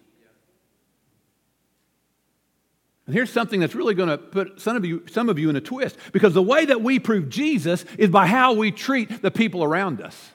And 3.07 3.15
here's 3.15 3.33
something 3.33 3.59
that's 3.61 3.75
really 3.75 3.95
going 3.95 4.11
to 4.11 4.19
put 4.19 4.61
some 4.61 4.77
of, 4.77 4.85
you, 4.85 5.03
some 5.11 5.31
of 5.31 5.39
you 5.39 5.49
in 5.49 5.57
a 5.57 5.63
twist 5.63 5.97
because 6.13 6.35
the 6.35 6.43
way 6.43 6.67
that 6.67 6.83
we 6.83 6.99
prove 6.99 7.31
Jesus 7.31 7.87
is 7.97 8.11
by 8.11 8.27
how 8.27 8.53
we 8.53 8.71
treat 8.71 9.23
the 9.23 9.31
people 9.31 9.65
around 9.65 10.03
us. 10.03 10.31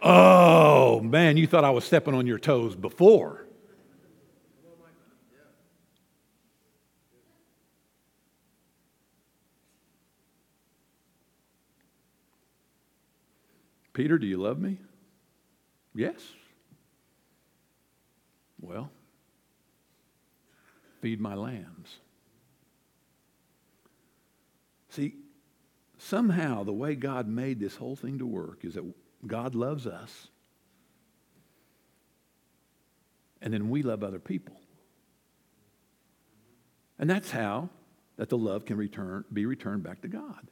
Oh, 0.00 1.00
man, 1.00 1.36
you 1.36 1.48
thought 1.48 1.64
I 1.64 1.70
was 1.70 1.84
stepping 1.84 2.14
on 2.14 2.28
your 2.28 2.38
toes 2.38 2.76
before. 2.76 3.44
Peter, 13.98 14.16
do 14.16 14.28
you 14.28 14.36
love 14.36 14.60
me? 14.60 14.78
Yes. 15.92 16.20
Well, 18.60 18.92
feed 21.00 21.20
my 21.20 21.34
lambs. 21.34 21.96
See, 24.90 25.16
somehow 25.96 26.62
the 26.62 26.72
way 26.72 26.94
God 26.94 27.26
made 27.26 27.58
this 27.58 27.74
whole 27.74 27.96
thing 27.96 28.20
to 28.20 28.26
work 28.26 28.64
is 28.64 28.74
that 28.74 28.84
God 29.26 29.56
loves 29.56 29.84
us, 29.84 30.28
and 33.42 33.52
then 33.52 33.68
we 33.68 33.82
love 33.82 34.04
other 34.04 34.20
people. 34.20 34.60
And 37.00 37.10
that's 37.10 37.32
how 37.32 37.68
that 38.16 38.28
the 38.28 38.38
love 38.38 38.64
can 38.64 38.76
return, 38.76 39.24
be 39.32 39.44
returned 39.44 39.82
back 39.82 40.02
to 40.02 40.08
God. 40.08 40.46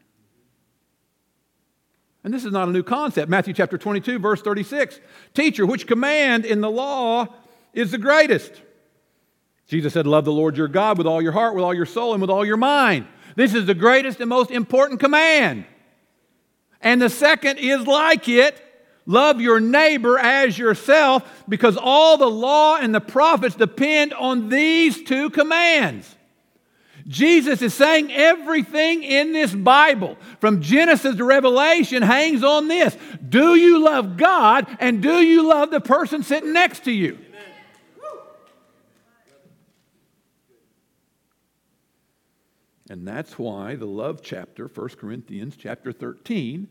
And 2.27 2.35
this 2.35 2.45
is 2.45 2.51
not 2.51 2.67
a 2.67 2.73
new 2.73 2.83
concept. 2.83 3.31
Matthew 3.31 3.55
chapter 3.55 3.79
22, 3.79 4.19
verse 4.19 4.43
36. 4.43 4.99
Teacher, 5.33 5.65
which 5.65 5.87
command 5.87 6.45
in 6.45 6.61
the 6.61 6.69
law 6.69 7.29
is 7.73 7.93
the 7.93 7.99
greatest? 7.99 8.51
Jesus 9.69 9.93
said, 9.93 10.09
Love 10.09 10.25
the 10.25 10.33
Lord 10.33 10.57
your 10.57 10.67
God 10.67 10.99
with 10.99 11.07
all 11.07 11.23
your 11.23 11.31
heart, 11.31 11.55
with 11.55 11.63
all 11.63 11.73
your 11.73 11.87
soul, 11.87 12.15
and 12.15 12.21
with 12.21 12.29
all 12.29 12.45
your 12.45 12.57
mind. 12.57 13.07
This 13.37 13.55
is 13.55 13.67
the 13.67 13.75
greatest 13.75 14.19
and 14.19 14.29
most 14.29 14.51
important 14.51 14.99
command. 14.99 15.67
And 16.81 17.01
the 17.01 17.11
second 17.11 17.59
is 17.59 17.87
like 17.87 18.29
it 18.29 18.61
love 19.07 19.41
your 19.41 19.61
neighbor 19.61 20.19
as 20.19 20.59
yourself, 20.59 21.45
because 21.49 21.77
all 21.77 22.19
the 22.19 22.29
law 22.29 22.77
and 22.77 22.93
the 22.93 23.01
prophets 23.01 23.55
depend 23.55 24.13
on 24.13 24.49
these 24.49 25.01
two 25.01 25.31
commands. 25.31 26.13
Jesus 27.07 27.63
is 27.63 27.73
saying 27.73 28.13
everything 28.13 29.03
in 29.05 29.33
this 29.33 29.55
Bible, 29.55 30.17
from 30.41 30.61
Genesis 30.61 31.17
to 31.17 31.25
Revelation, 31.25 32.03
hangs 32.03 32.43
on 32.43 32.67
this. 32.69 32.97
Do 33.29 33.55
you 33.55 33.79
love 33.79 34.17
God 34.17 34.67
and 34.81 35.03
do 35.03 35.21
you 35.21 35.47
love 35.47 35.71
the 35.71 35.81
person 35.81 36.23
sitting 36.23 36.53
next 36.53 36.85
to 36.85 36.93
you? 36.93 37.19
And 42.89 43.07
that's 43.07 43.39
why 43.39 43.75
the 43.75 43.87
love 43.87 44.23
chapter, 44.23 44.69
1 44.69 44.89
Corinthians 44.91 45.57
chapter 45.57 45.93
13, 45.93 46.69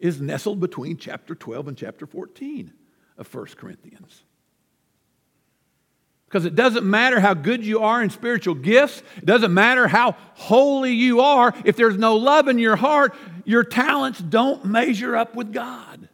is 0.00 0.20
nestled 0.20 0.60
between 0.60 0.96
chapter 0.96 1.34
12 1.34 1.68
and 1.68 1.76
chapter 1.76 2.06
14 2.06 2.72
of 3.16 3.32
1 3.32 3.46
Corinthians. 3.56 4.22
Because 6.26 6.44
it 6.44 6.54
doesn't 6.54 6.88
matter 6.88 7.20
how 7.20 7.34
good 7.34 7.64
you 7.64 7.80
are 7.80 8.02
in 8.02 8.10
spiritual 8.10 8.54
gifts, 8.54 9.02
it 9.16 9.24
doesn't 9.24 9.54
matter 9.54 9.86
how 9.86 10.16
holy 10.34 10.92
you 10.92 11.20
are, 11.20 11.54
if 11.64 11.76
there's 11.76 11.96
no 11.96 12.16
love 12.16 12.48
in 12.48 12.58
your 12.58 12.76
heart, 12.76 13.14
your 13.44 13.62
talents 13.62 14.18
don't 14.18 14.64
measure 14.64 15.14
up 15.14 15.34
with 15.34 15.52
God. 15.52 16.08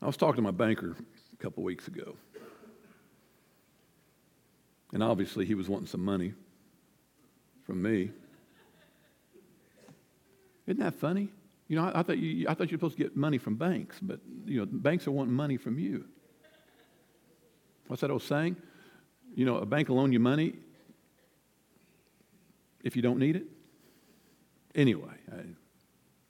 I 0.00 0.06
was 0.06 0.16
talking 0.16 0.36
to 0.36 0.42
my 0.42 0.50
banker 0.50 0.96
a 1.32 1.36
couple 1.42 1.62
weeks 1.62 1.86
ago. 1.86 2.16
And 4.92 5.02
obviously, 5.02 5.46
he 5.46 5.54
was 5.54 5.68
wanting 5.68 5.86
some 5.86 6.04
money 6.04 6.34
from 7.64 7.80
me. 7.80 8.10
Isn't 10.66 10.80
that 10.80 10.94
funny? 10.94 11.28
You 11.72 11.78
know, 11.78 11.84
I, 11.86 12.00
I 12.00 12.02
thought 12.02 12.18
you, 12.18 12.46
I 12.50 12.52
thought 12.52 12.70
you 12.70 12.76
were 12.76 12.80
supposed 12.80 12.98
to 12.98 13.02
get 13.02 13.16
money 13.16 13.38
from 13.38 13.56
banks, 13.56 13.98
but 14.02 14.20
you 14.44 14.60
know, 14.60 14.66
banks 14.66 15.06
are 15.06 15.10
wanting 15.10 15.32
money 15.32 15.56
from 15.56 15.78
you. 15.78 16.04
What's 17.86 18.02
that 18.02 18.10
old 18.10 18.22
saying? 18.22 18.56
You 19.34 19.46
know, 19.46 19.56
a 19.56 19.64
bank 19.64 19.88
will 19.88 19.96
loan 19.96 20.12
you 20.12 20.20
money 20.20 20.52
if 22.84 22.94
you 22.94 23.00
don't 23.00 23.18
need 23.18 23.36
it. 23.36 23.44
Anyway, 24.74 25.14
I, 25.32 25.36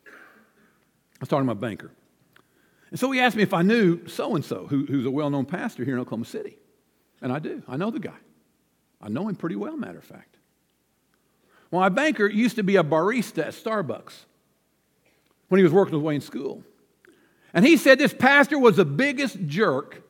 I 0.07 0.13
was 1.19 1.29
talking 1.29 1.45
to 1.45 1.55
my 1.55 1.61
banker. 1.61 1.91
And 2.93 3.01
so 3.01 3.11
he 3.11 3.19
asked 3.19 3.35
me 3.35 3.43
if 3.43 3.53
I 3.53 3.63
knew 3.63 4.07
so 4.07 4.37
and 4.37 4.45
so, 4.45 4.69
who's 4.69 5.07
a 5.07 5.11
well 5.11 5.29
known 5.29 5.47
pastor 5.47 5.85
here 5.85 5.95
in 5.95 6.01
Oklahoma 6.01 6.27
City. 6.27 6.57
And 7.21 7.33
I 7.33 7.41
do. 7.41 7.65
I 7.67 7.77
know 7.77 7.91
the 7.91 7.99
guy. 7.99 8.21
I 9.01 9.09
know 9.09 9.27
him 9.27 9.35
pretty 9.35 9.57
well, 9.57 9.77
matter 9.77 9.99
of 9.99 10.05
fact. 10.05 10.37
Well, 11.73 11.81
my 11.81 11.89
banker 11.89 12.29
used 12.29 12.55
to 12.55 12.63
be 12.63 12.77
a 12.77 12.85
barista 12.85 13.49
at 13.49 13.55
Starbucks 13.55 14.27
when 15.53 15.59
he 15.59 15.65
was 15.65 15.73
working 15.75 15.93
his 15.93 16.03
way 16.03 16.15
in 16.15 16.21
school. 16.23 16.65
And 17.53 17.63
he 17.63 17.77
said 17.77 17.99
this 17.99 18.15
pastor 18.15 18.59
was 18.59 18.77
the 18.77 18.87
biggest 18.87 19.37
jerk 19.45 20.03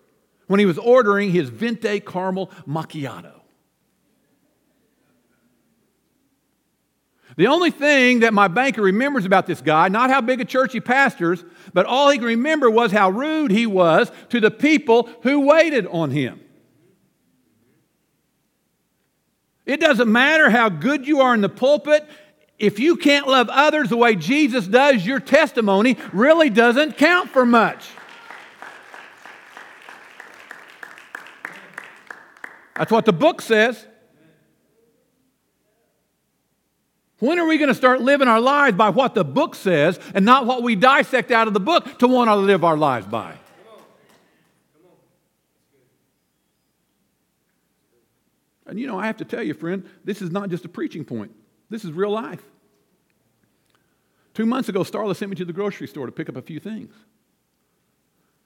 when 0.47 0.61
he 0.61 0.67
was 0.67 0.79
ordering 0.79 1.33
his 1.33 1.49
Venti 1.49 1.99
caramel 1.99 2.49
macchiato. 2.65 3.41
The 7.37 7.49
only 7.49 7.73
thing 7.73 8.21
that 8.21 8.33
my 8.33 8.47
banker 8.47 8.83
remembers 8.83 9.25
about 9.25 9.49
this 9.49 9.61
guy, 9.61 9.89
not 9.89 10.11
how 10.11 10.21
big 10.21 10.41
a 10.41 10.45
church 10.45 10.75
he 10.75 10.81
pastors, 10.81 11.45
but 11.75 11.87
all 11.87 12.09
he 12.11 12.19
can 12.19 12.27
remember 12.29 12.71
was 12.71 12.93
how 12.93 13.11
rude 13.11 13.51
he 13.51 13.67
was 13.67 14.13
to 14.29 14.39
the 14.39 14.53
people 14.53 15.11
who 15.25 15.41
waited 15.41 15.89
on 15.89 16.13
him. 16.13 16.39
It 19.67 19.81
doesn't 19.81 20.11
matter 20.11 20.51
how 20.51 20.69
good 20.69 21.09
you 21.09 21.21
are 21.21 21.35
in 21.35 21.41
the 21.41 21.49
pulpit. 21.49 22.09
If 22.63 22.79
you 22.79 22.95
can't 22.95 23.27
love 23.27 23.49
others 23.51 23.89
the 23.89 23.97
way 23.97 24.15
Jesus 24.15 24.69
does, 24.69 25.05
your 25.05 25.19
testimony 25.19 25.97
really 26.13 26.49
doesn't 26.49 26.97
count 26.97 27.29
for 27.29 27.45
much. 27.45 27.91
That's 32.77 32.93
what 32.93 33.05
the 33.05 33.13
book 33.13 33.43
says. 33.43 33.85
When 37.19 37.41
are 37.41 37.47
we 37.49 37.59
going 37.59 37.67
to 37.69 37.75
start 37.75 38.01
living 38.01 38.29
our 38.29 38.41
lives 38.41 38.77
by 38.77 38.91
what 38.91 39.17
the 39.17 39.25
book 39.25 39.57
says 39.57 39.99
and 40.15 40.25
not 40.25 40.47
what 40.47 40.63
we 40.63 40.77
dissect 40.77 41.33
out 41.33 41.49
of 41.49 41.55
the 41.55 41.61
book 41.61 41.99
to 41.99 42.07
want 42.07 42.29
to 42.29 42.37
live 42.37 42.63
our 42.63 42.77
lives 42.77 43.07
by? 43.07 43.35
And 48.67 48.79
you 48.79 48.87
know, 48.87 49.01
I 49.01 49.07
have 49.07 49.17
to 49.17 49.25
tell 49.25 49.43
you, 49.43 49.53
friend, 49.53 49.85
this 50.05 50.23
is 50.23 50.31
not 50.31 50.49
just 50.49 50.65
a 50.65 50.69
preaching 50.69 51.05
point, 51.05 51.35
this 51.69 51.85
is 51.85 51.91
real 51.91 52.11
life. 52.11 52.41
Two 54.35 54.47
months 54.47 54.69
ago, 54.69 54.81
Starla 54.81 55.15
sent 55.15 55.31
me 55.31 55.37
to 55.37 55.45
the 55.45 55.53
grocery 55.53 55.87
store 55.87 56.07
to 56.07 56.13
pick 56.13 56.29
up 56.29 56.37
a 56.37 56.43
few 56.43 56.59
things. 56.59 56.95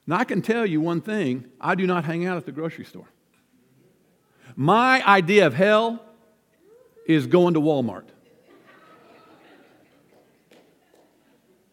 Now, 0.06 0.18
I 0.18 0.24
can 0.24 0.42
tell 0.42 0.64
you 0.66 0.80
one 0.80 1.00
thing 1.00 1.46
I 1.60 1.74
do 1.74 1.86
not 1.86 2.04
hang 2.04 2.26
out 2.26 2.36
at 2.36 2.46
the 2.46 2.52
grocery 2.52 2.84
store. 2.84 3.08
My 4.54 5.04
idea 5.06 5.46
of 5.46 5.54
hell 5.54 6.02
is 7.06 7.26
going 7.26 7.54
to 7.54 7.60
Walmart. 7.60 8.04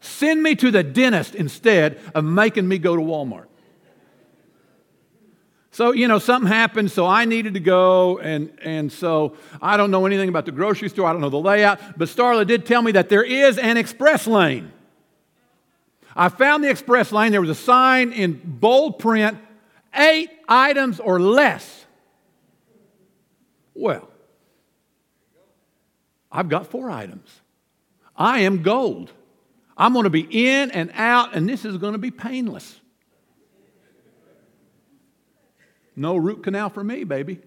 Send 0.00 0.42
me 0.42 0.54
to 0.56 0.70
the 0.70 0.82
dentist 0.82 1.34
instead 1.34 2.00
of 2.14 2.24
making 2.24 2.68
me 2.68 2.78
go 2.78 2.94
to 2.94 3.02
Walmart. 3.02 3.46
So, 5.74 5.90
you 5.90 6.06
know, 6.06 6.20
something 6.20 6.46
happened, 6.46 6.92
so 6.92 7.04
I 7.04 7.24
needed 7.24 7.54
to 7.54 7.60
go, 7.60 8.20
and, 8.20 8.56
and 8.62 8.92
so 8.92 9.36
I 9.60 9.76
don't 9.76 9.90
know 9.90 10.06
anything 10.06 10.28
about 10.28 10.46
the 10.46 10.52
grocery 10.52 10.88
store, 10.88 11.08
I 11.08 11.12
don't 11.12 11.20
know 11.20 11.30
the 11.30 11.36
layout, 11.36 11.98
but 11.98 12.06
Starla 12.06 12.46
did 12.46 12.64
tell 12.64 12.80
me 12.80 12.92
that 12.92 13.08
there 13.08 13.24
is 13.24 13.58
an 13.58 13.76
express 13.76 14.28
lane. 14.28 14.70
I 16.14 16.28
found 16.28 16.62
the 16.62 16.70
express 16.70 17.10
lane, 17.10 17.32
there 17.32 17.40
was 17.40 17.50
a 17.50 17.56
sign 17.56 18.12
in 18.12 18.40
bold 18.44 19.00
print 19.00 19.36
eight 19.96 20.30
items 20.48 21.00
or 21.00 21.18
less. 21.18 21.84
Well, 23.74 24.08
I've 26.30 26.48
got 26.48 26.68
four 26.68 26.88
items. 26.88 27.28
I 28.16 28.42
am 28.42 28.62
gold. 28.62 29.10
I'm 29.76 29.92
going 29.92 30.04
to 30.04 30.10
be 30.10 30.20
in 30.20 30.70
and 30.70 30.92
out, 30.94 31.34
and 31.34 31.48
this 31.48 31.64
is 31.64 31.78
going 31.78 31.94
to 31.94 31.98
be 31.98 32.12
painless. 32.12 32.80
No 35.96 36.16
root 36.16 36.42
canal 36.42 36.70
for 36.70 36.82
me, 36.82 37.04
baby. 37.04 37.40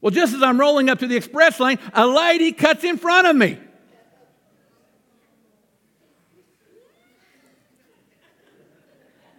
Well, 0.00 0.10
just 0.10 0.34
as 0.34 0.42
I'm 0.42 0.58
rolling 0.58 0.88
up 0.88 1.00
to 1.00 1.06
the 1.06 1.16
express 1.16 1.60
lane, 1.60 1.78
a 1.92 2.06
lady 2.06 2.52
cuts 2.52 2.84
in 2.84 2.96
front 2.96 3.26
of 3.26 3.36
me. 3.36 3.58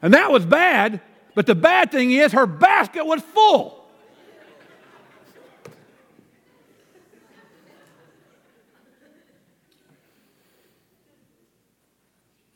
And 0.04 0.14
that 0.14 0.32
was 0.32 0.46
bad, 0.46 1.02
but 1.36 1.46
the 1.46 1.56
bad 1.56 1.92
thing 1.92 2.12
is 2.12 2.32
her 2.32 2.48
basket 2.48 3.06
was 3.06 3.22
full. 3.22 3.78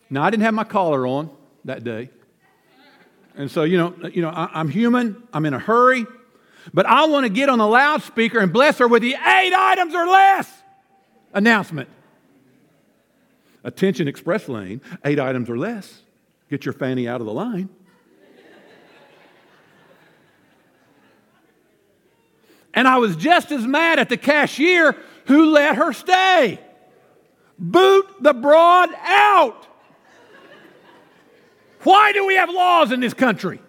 Now, 0.09 0.23
I 0.23 0.29
didn't 0.29 0.43
have 0.43 0.53
my 0.53 0.63
collar 0.63 1.05
on 1.07 1.29
that 1.65 1.83
day. 1.83 2.09
And 3.37 3.51
so, 3.51 3.63
you 3.63 3.77
know, 3.77 3.93
you 4.11 4.21
know 4.21 4.29
I, 4.29 4.59
am 4.59 4.69
human, 4.69 5.23
I'm 5.33 5.45
in 5.45 5.53
a 5.53 5.59
hurry, 5.59 6.05
but 6.73 6.85
I 6.85 7.05
want 7.05 7.25
to 7.25 7.29
get 7.29 7.49
on 7.49 7.59
the 7.59 7.67
loudspeaker 7.67 8.39
and 8.39 8.51
bless 8.51 8.77
her 8.79 8.87
with 8.87 9.01
the 9.01 9.13
eight 9.13 9.53
items 9.53 9.93
or 9.93 10.07
less 10.07 10.51
announcement. 11.33 11.89
Attention 13.63 14.07
express 14.07 14.47
lane, 14.47 14.81
eight 15.03 15.19
items 15.19 15.49
or 15.49 15.57
less. 15.57 16.01
Get 16.49 16.65
your 16.65 16.73
fanny 16.73 17.07
out 17.07 17.19
of 17.19 17.27
the 17.27 17.33
line. 17.33 17.69
And 22.75 22.87
I 22.87 22.97
was 22.97 23.15
just 23.15 23.51
as 23.51 23.65
mad 23.65 23.99
at 23.99 24.09
the 24.09 24.17
cashier 24.17 24.95
who 25.27 25.51
let 25.51 25.77
her 25.77 25.93
stay. 25.93 26.59
Boot 27.57 28.05
the 28.21 28.33
broad 28.33 28.89
out. 29.01 29.65
Why 31.85 32.13
do 32.13 32.25
we 32.25 32.33
have 32.33 32.49
laws 32.49 32.91
in 32.91 32.99
this 32.99 33.13
country? 33.13 33.59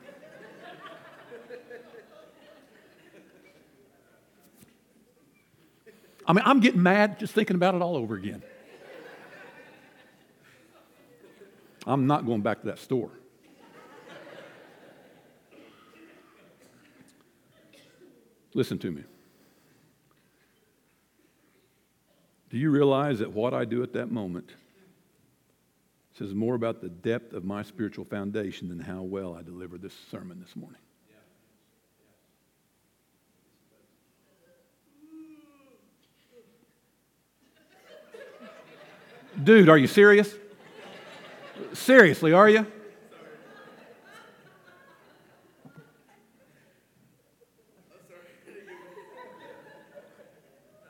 I 6.26 6.32
mean, 6.32 6.42
I'm 6.46 6.60
getting 6.60 6.82
mad 6.82 7.20
just 7.20 7.34
thinking 7.34 7.56
about 7.56 7.74
it 7.74 7.82
all 7.82 7.94
over 7.94 8.14
again. 8.14 8.42
I'm 11.86 12.06
not 12.06 12.24
going 12.24 12.40
back 12.40 12.60
to 12.60 12.66
that 12.68 12.78
store. 12.78 13.10
Listen 18.54 18.78
to 18.78 18.90
me. 18.90 19.04
Do 22.48 22.56
you 22.56 22.70
realize 22.70 23.18
that 23.18 23.30
what 23.30 23.52
I 23.52 23.66
do 23.66 23.82
at 23.82 23.92
that 23.92 24.10
moment 24.10 24.48
says 26.18 26.34
more 26.34 26.54
about 26.54 26.80
the 26.80 26.88
depth 26.88 27.34
of 27.34 27.44
my 27.44 27.62
spiritual 27.62 28.04
foundation 28.04 28.68
than 28.68 28.78
how 28.78 29.02
well 29.02 29.34
I 29.34 29.42
delivered 29.42 29.82
this 29.82 29.92
sermon 30.10 30.40
this 30.40 30.56
morning. 30.56 30.80
Dude, 39.44 39.68
are 39.68 39.76
you 39.76 39.86
serious? 39.86 40.34
Seriously, 41.74 42.32
are 42.32 42.48
you? 42.48 42.66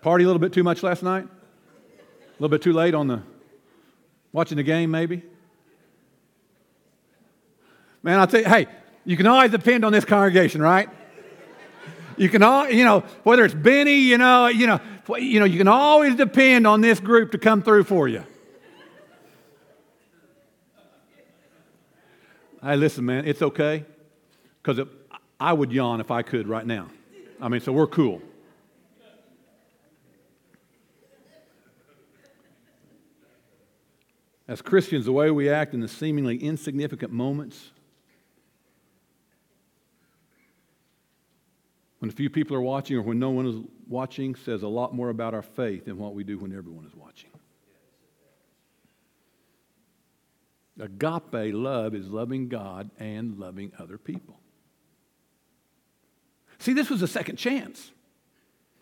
Party 0.01 0.23
a 0.23 0.27
little 0.29 0.39
bit 0.39 0.53
too 0.53 0.63
much 0.63 0.85
last 0.85 1.03
night? 1.03 1.25
A 1.25 2.33
little 2.39 2.49
bit 2.49 2.63
too 2.63 2.73
late 2.73 2.95
on 2.95 3.09
the 3.09 3.23
Watching 4.33 4.57
the 4.57 4.63
game, 4.63 4.91
maybe? 4.91 5.23
Man, 8.03 8.21
I'll 8.21 8.27
tell 8.27 8.41
you, 8.41 8.47
hey, 8.47 8.67
you 9.05 9.17
can 9.17 9.27
always 9.27 9.51
depend 9.51 9.85
on 9.85 9.93
this 9.93 10.05
congregation, 10.05 10.61
right? 10.61 10.89
You 12.17 12.29
can 12.29 12.43
all, 12.43 12.69
you 12.71 12.85
know, 12.85 13.01
whether 13.25 13.45
it's 13.45 13.55
Benny, 13.55 13.97
you 13.97 14.19
know, 14.19 14.47
you 14.47 14.67
know, 14.67 14.81
you 15.19 15.39
know, 15.39 15.47
you 15.47 15.59
can 15.59 15.69
always 15.69 16.15
depend 16.15 16.67
on 16.67 16.81
this 16.81 16.99
group 16.99 17.33
to 17.33 17.39
come 17.39 17.63
through 17.63 17.85
for 17.85 18.09
you. 18.09 18.25
Hey, 22.63 22.77
listen, 22.77 23.05
man, 23.05 23.27
it's 23.27 23.43
okay 23.43 23.85
because 24.63 24.87
I 25.39 25.53
would 25.53 25.73
yawn 25.73 26.01
if 26.01 26.11
I 26.11 26.23
could 26.23 26.49
right 26.49 26.67
now. 26.67 26.89
I 27.41 27.49
mean, 27.49 27.61
so 27.61 27.73
we're 27.73 27.87
cool. 27.87 28.23
As 34.49 34.63
Christians, 34.63 35.07
the 35.07 35.13
way 35.13 35.31
we 35.31 35.49
act 35.49 35.75
in 35.75 35.81
the 35.81 35.89
seemingly 35.89 36.37
insignificant 36.37 37.13
moments, 37.13 37.73
when 41.99 42.11
a 42.11 42.13
few 42.13 42.31
people 42.31 42.57
are 42.57 42.61
watching 42.61 42.97
or 42.97 43.03
when 43.03 43.19
no 43.19 43.31
one 43.31 43.47
is 43.47 43.57
watching, 43.89 44.35
says 44.37 44.63
a 44.63 44.69
lot 44.69 44.95
more 44.95 45.09
about 45.09 45.35
our 45.35 45.43
faith 45.43 45.87
than 45.87 45.99
what 45.99 46.15
we 46.15 46.23
do 46.23 46.39
when 46.39 46.57
everyone 46.57 46.87
is 46.87 46.95
watching. 46.95 47.31
Agape 50.79 51.55
love 51.55 51.95
is 51.95 52.09
loving 52.09 52.49
God 52.49 52.91
and 52.99 53.39
loving 53.39 53.73
other 53.79 53.99
people. 53.99 54.39
See, 56.59 56.73
this 56.73 56.91
was 56.91 57.03
a 57.03 57.09
second 57.09 57.37
chance. 57.37 57.91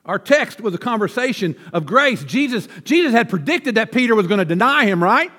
Our 0.05 0.19
text 0.19 0.61
was 0.61 0.75
a 0.75 0.79
conversation 0.79 1.57
of 1.73 1.87
grace. 1.87 2.23
Jesus, 2.25 2.69
Jesus 2.83 3.13
had 3.13 3.31
predicted 3.31 3.77
that 3.77 3.91
Peter 3.91 4.15
was 4.15 4.27
going 4.27 4.39
to 4.39 4.45
deny 4.45 4.85
him, 4.85 5.03
right? 5.03 5.31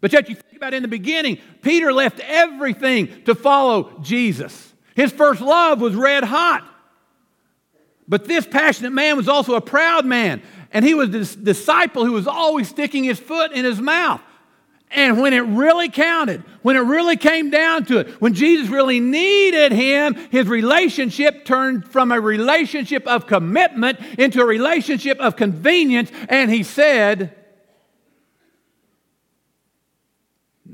But 0.00 0.12
yet, 0.12 0.28
you 0.28 0.34
think 0.34 0.56
about 0.56 0.74
in 0.74 0.82
the 0.82 0.88
beginning, 0.88 1.38
Peter 1.62 1.92
left 1.92 2.20
everything 2.20 3.22
to 3.24 3.34
follow 3.34 3.98
Jesus. 4.00 4.72
His 4.94 5.12
first 5.12 5.40
love 5.40 5.80
was 5.80 5.94
red 5.94 6.24
hot. 6.24 6.68
But 8.06 8.26
this 8.26 8.46
passionate 8.46 8.92
man 8.92 9.16
was 9.16 9.28
also 9.28 9.54
a 9.54 9.60
proud 9.60 10.06
man, 10.06 10.42
and 10.72 10.84
he 10.84 10.94
was 10.94 11.10
this 11.10 11.34
disciple 11.34 12.04
who 12.04 12.12
was 12.12 12.26
always 12.26 12.68
sticking 12.68 13.04
his 13.04 13.18
foot 13.18 13.52
in 13.52 13.64
his 13.64 13.80
mouth. 13.80 14.22
And 14.90 15.20
when 15.20 15.34
it 15.34 15.40
really 15.40 15.90
counted, 15.90 16.42
when 16.62 16.76
it 16.76 16.80
really 16.80 17.16
came 17.16 17.50
down 17.50 17.84
to 17.86 17.98
it, 17.98 18.08
when 18.22 18.32
Jesus 18.32 18.68
really 18.68 19.00
needed 19.00 19.72
him, 19.72 20.14
his 20.30 20.46
relationship 20.46 21.44
turned 21.44 21.86
from 21.86 22.10
a 22.10 22.18
relationship 22.18 23.06
of 23.06 23.26
commitment 23.26 24.00
into 24.18 24.40
a 24.40 24.46
relationship 24.46 25.20
of 25.20 25.36
convenience. 25.36 26.10
And 26.30 26.50
he 26.50 26.62
said, 26.62 27.34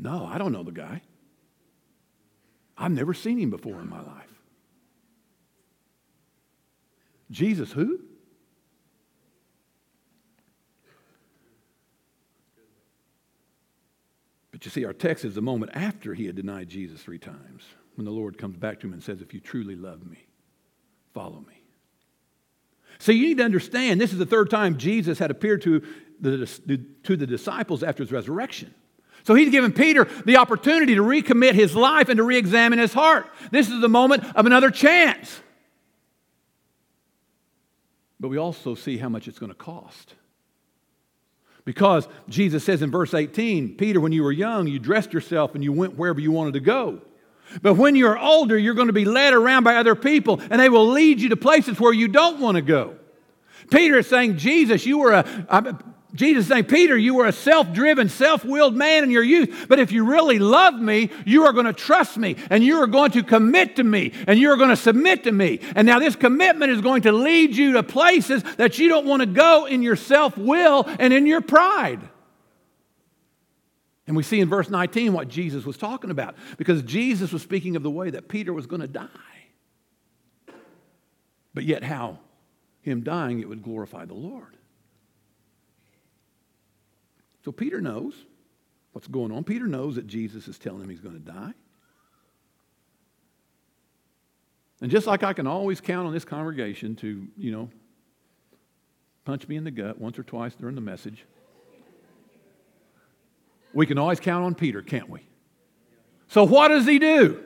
No, 0.04 0.26
I 0.26 0.36
don't 0.36 0.52
know 0.52 0.62
the 0.62 0.70
guy. 0.70 1.00
I've 2.76 2.92
never 2.92 3.14
seen 3.14 3.38
him 3.38 3.48
before 3.48 3.80
in 3.80 3.88
my 3.88 4.02
life. 4.02 4.28
Jesus, 7.30 7.72
who? 7.72 8.00
But 14.52 14.66
you 14.66 14.70
see, 14.70 14.84
our 14.84 14.92
text 14.92 15.24
is 15.24 15.34
the 15.34 15.42
moment 15.42 15.72
after 15.74 16.12
he 16.12 16.26
had 16.26 16.36
denied 16.36 16.68
Jesus 16.68 17.00
three 17.00 17.18
times 17.18 17.64
when 17.94 18.04
the 18.04 18.10
Lord 18.10 18.36
comes 18.36 18.58
back 18.58 18.80
to 18.80 18.86
him 18.86 18.92
and 18.92 19.02
says, 19.02 19.22
If 19.22 19.32
you 19.32 19.40
truly 19.40 19.74
love 19.74 20.06
me, 20.06 20.26
follow 21.14 21.40
me. 21.48 21.62
So 22.98 23.10
you 23.10 23.28
need 23.28 23.38
to 23.38 23.44
understand 23.44 24.00
this 24.00 24.12
is 24.12 24.18
the 24.18 24.26
third 24.26 24.50
time 24.50 24.76
Jesus 24.76 25.18
had 25.18 25.30
appeared 25.30 25.62
to 25.62 25.82
the, 26.20 26.84
to 27.04 27.16
the 27.16 27.26
disciples 27.26 27.82
after 27.82 28.02
his 28.02 28.12
resurrection. 28.12 28.74
So 29.24 29.34
he's 29.34 29.50
given 29.50 29.72
Peter 29.72 30.06
the 30.26 30.36
opportunity 30.36 30.94
to 30.94 31.02
recommit 31.02 31.54
his 31.54 31.74
life 31.74 32.08
and 32.08 32.18
to 32.18 32.22
re 32.22 32.36
examine 32.36 32.78
his 32.78 32.92
heart. 32.92 33.26
This 33.50 33.70
is 33.70 33.80
the 33.80 33.88
moment 33.88 34.24
of 34.36 34.46
another 34.46 34.70
chance. 34.70 35.40
But 38.20 38.28
we 38.28 38.36
also 38.36 38.74
see 38.74 38.98
how 38.98 39.08
much 39.08 39.26
it's 39.26 39.38
going 39.38 39.52
to 39.52 39.58
cost. 39.58 40.14
Because 41.64 42.06
Jesus 42.28 42.62
says 42.62 42.82
in 42.82 42.90
verse 42.90 43.14
18, 43.14 43.76
Peter, 43.76 43.98
when 43.98 44.12
you 44.12 44.22
were 44.22 44.32
young, 44.32 44.66
you 44.66 44.78
dressed 44.78 45.14
yourself 45.14 45.54
and 45.54 45.64
you 45.64 45.72
went 45.72 45.96
wherever 45.96 46.20
you 46.20 46.30
wanted 46.30 46.54
to 46.54 46.60
go. 46.60 47.00
But 47.62 47.74
when 47.74 47.96
you're 47.96 48.18
older, 48.18 48.58
you're 48.58 48.74
going 48.74 48.88
to 48.88 48.92
be 48.92 49.06
led 49.06 49.32
around 49.32 49.64
by 49.64 49.76
other 49.76 49.94
people 49.94 50.40
and 50.50 50.60
they 50.60 50.68
will 50.68 50.88
lead 50.88 51.20
you 51.20 51.30
to 51.30 51.36
places 51.36 51.80
where 51.80 51.92
you 51.92 52.08
don't 52.08 52.40
want 52.40 52.56
to 52.56 52.62
go. 52.62 52.96
Peter 53.70 53.98
is 53.98 54.06
saying, 54.06 54.36
Jesus, 54.36 54.84
you 54.84 54.98
were 54.98 55.12
a, 55.12 55.78
Jesus 56.14 56.46
saying, 56.46 56.64
Peter, 56.64 56.96
you 56.96 57.14
were 57.14 57.26
a 57.26 57.32
self 57.32 57.72
driven, 57.72 58.08
self 58.08 58.44
willed 58.44 58.76
man 58.76 59.02
in 59.02 59.10
your 59.10 59.24
youth, 59.24 59.66
but 59.68 59.80
if 59.80 59.90
you 59.90 60.04
really 60.04 60.38
love 60.38 60.74
me, 60.74 61.10
you 61.26 61.44
are 61.44 61.52
going 61.52 61.66
to 61.66 61.72
trust 61.72 62.16
me 62.16 62.36
and 62.50 62.62
you 62.62 62.76
are 62.76 62.86
going 62.86 63.10
to 63.12 63.24
commit 63.24 63.76
to 63.76 63.84
me 63.84 64.12
and 64.28 64.38
you 64.38 64.50
are 64.50 64.56
going 64.56 64.70
to 64.70 64.76
submit 64.76 65.24
to 65.24 65.32
me. 65.32 65.58
And 65.74 65.86
now 65.86 65.98
this 65.98 66.14
commitment 66.14 66.70
is 66.70 66.80
going 66.80 67.02
to 67.02 67.12
lead 67.12 67.56
you 67.56 67.72
to 67.72 67.82
places 67.82 68.44
that 68.56 68.78
you 68.78 68.88
don't 68.88 69.06
want 69.06 69.20
to 69.20 69.26
go 69.26 69.66
in 69.66 69.82
your 69.82 69.96
self 69.96 70.38
will 70.38 70.84
and 71.00 71.12
in 71.12 71.26
your 71.26 71.40
pride. 71.40 72.00
And 74.06 74.16
we 74.16 74.22
see 74.22 74.38
in 74.38 74.48
verse 74.48 74.70
19 74.70 75.12
what 75.14 75.28
Jesus 75.28 75.64
was 75.64 75.76
talking 75.76 76.10
about 76.10 76.36
because 76.58 76.82
Jesus 76.82 77.32
was 77.32 77.42
speaking 77.42 77.74
of 77.74 77.82
the 77.82 77.90
way 77.90 78.10
that 78.10 78.28
Peter 78.28 78.52
was 78.52 78.66
going 78.66 78.82
to 78.82 78.88
die. 78.88 79.08
But 81.54 81.64
yet, 81.64 81.82
how 81.82 82.18
him 82.82 83.02
dying, 83.02 83.40
it 83.40 83.48
would 83.48 83.62
glorify 83.62 84.04
the 84.04 84.14
Lord. 84.14 84.56
So 87.44 87.52
Peter 87.52 87.80
knows 87.80 88.14
what's 88.92 89.06
going 89.06 89.30
on. 89.30 89.44
Peter 89.44 89.66
knows 89.66 89.96
that 89.96 90.06
Jesus 90.06 90.48
is 90.48 90.58
telling 90.58 90.82
him 90.82 90.88
he's 90.88 91.00
going 91.00 91.14
to 91.14 91.20
die. 91.32 91.52
And 94.80 94.90
just 94.90 95.06
like 95.06 95.22
I 95.22 95.32
can 95.32 95.46
always 95.46 95.80
count 95.80 96.06
on 96.06 96.12
this 96.12 96.24
congregation 96.24 96.96
to, 96.96 97.28
you 97.36 97.52
know, 97.52 97.70
punch 99.24 99.46
me 99.46 99.56
in 99.56 99.64
the 99.64 99.70
gut 99.70 100.00
once 100.00 100.18
or 100.18 100.22
twice 100.22 100.54
during 100.54 100.74
the 100.74 100.80
message, 100.80 101.24
we 103.72 103.86
can 103.86 103.98
always 103.98 104.20
count 104.20 104.44
on 104.44 104.54
Peter, 104.54 104.82
can't 104.82 105.10
we? 105.10 105.20
So 106.28 106.44
what 106.44 106.68
does 106.68 106.86
he 106.86 106.98
do? 106.98 107.42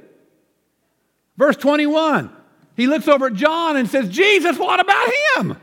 Verse 1.36 1.56
21, 1.56 2.30
he 2.76 2.86
looks 2.86 3.08
over 3.08 3.26
at 3.26 3.34
John 3.34 3.76
and 3.76 3.88
says, 3.88 4.08
Jesus, 4.08 4.58
what 4.58 4.80
about 4.80 5.10
him? 5.36 5.56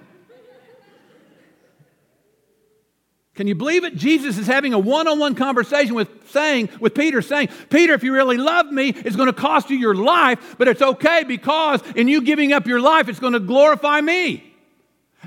Can 3.35 3.47
you 3.47 3.55
believe 3.55 3.83
it? 3.83 3.95
Jesus 3.95 4.37
is 4.37 4.47
having 4.47 4.73
a 4.73 4.79
one-on-one 4.79 5.35
conversation 5.35 5.93
with 5.93 6.09
saying 6.31 6.69
with 6.79 6.95
Peter 6.95 7.21
saying, 7.21 7.49
"Peter, 7.69 7.93
if 7.93 8.01
you 8.01 8.13
really 8.13 8.37
love 8.37 8.67
me, 8.71 8.89
it's 8.89 9.17
going 9.17 9.27
to 9.27 9.33
cost 9.33 9.69
you 9.69 9.77
your 9.77 9.93
life, 9.93 10.55
but 10.57 10.69
it's 10.69 10.81
okay 10.81 11.25
because 11.25 11.81
in 11.95 12.07
you 12.07 12.21
giving 12.21 12.53
up 12.53 12.65
your 12.65 12.79
life, 12.79 13.09
it's 13.09 13.19
going 13.19 13.33
to 13.33 13.41
glorify 13.41 13.99
me." 13.99 14.53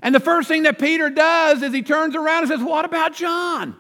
And 0.03 0.15
the 0.15 0.21
first 0.21 0.49
thing 0.49 0.63
that 0.63 0.79
Peter 0.79 1.11
does 1.11 1.63
is 1.63 1.73
he 1.73 1.83
turns 1.83 2.17
around 2.17 2.45
and 2.45 2.49
says, 2.49 2.63
"What 2.63 2.87
about 2.87 3.15
John?" 3.15 3.77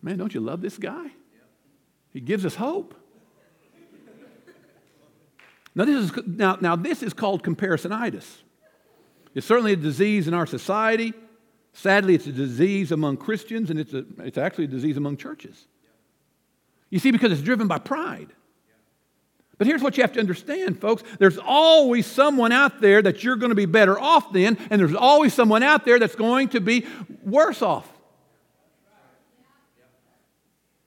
Man, 0.00 0.18
don't 0.18 0.34
you 0.34 0.40
love 0.40 0.60
this 0.60 0.76
guy? 0.76 1.06
He 2.12 2.20
gives 2.20 2.44
us 2.44 2.54
hope. 2.54 2.94
Now 5.74 5.84
this 5.84 6.10
is, 6.10 6.12
now, 6.26 6.56
now 6.60 6.76
this 6.76 7.02
is 7.02 7.12
called 7.12 7.42
comparisonitis. 7.42 8.26
It's 9.34 9.46
certainly 9.46 9.72
a 9.72 9.76
disease 9.76 10.28
in 10.28 10.34
our 10.34 10.46
society. 10.46 11.12
Sadly, 11.72 12.14
it's 12.14 12.26
a 12.26 12.32
disease 12.32 12.92
among 12.92 13.16
Christians, 13.16 13.70
and 13.70 13.80
it's, 13.80 13.92
a, 13.92 14.04
it's 14.18 14.38
actually 14.38 14.64
a 14.64 14.68
disease 14.68 14.96
among 14.96 15.16
churches. 15.16 15.66
You 16.88 17.00
see, 17.00 17.10
because 17.10 17.32
it's 17.32 17.42
driven 17.42 17.66
by 17.66 17.78
pride. 17.78 18.28
But 19.58 19.66
here's 19.66 19.82
what 19.82 19.96
you 19.96 20.02
have 20.04 20.12
to 20.12 20.20
understand, 20.20 20.80
folks. 20.80 21.02
There's 21.18 21.38
always 21.38 22.06
someone 22.06 22.52
out 22.52 22.80
there 22.80 23.02
that 23.02 23.24
you're 23.24 23.36
going 23.36 23.50
to 23.50 23.56
be 23.56 23.66
better 23.66 23.98
off 23.98 24.32
than, 24.32 24.56
and 24.70 24.80
there's 24.80 24.94
always 24.94 25.34
someone 25.34 25.64
out 25.64 25.84
there 25.84 25.98
that's 25.98 26.14
going 26.16 26.48
to 26.50 26.60
be 26.60 26.86
worse 27.24 27.62
off. 27.62 27.88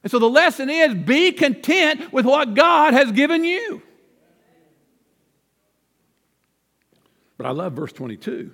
And 0.04 0.12
so 0.12 0.20
the 0.20 0.30
lesson 0.30 0.70
is 0.70 0.94
be 0.94 1.34
content 1.34 2.14
with 2.14 2.26
what 2.26 2.54
God 2.54 2.94
has 2.94 3.12
given 3.12 3.44
you. 3.44 3.82
But 7.38 7.46
I 7.46 7.52
love 7.52 7.74
verse 7.74 7.94
22. 7.94 8.52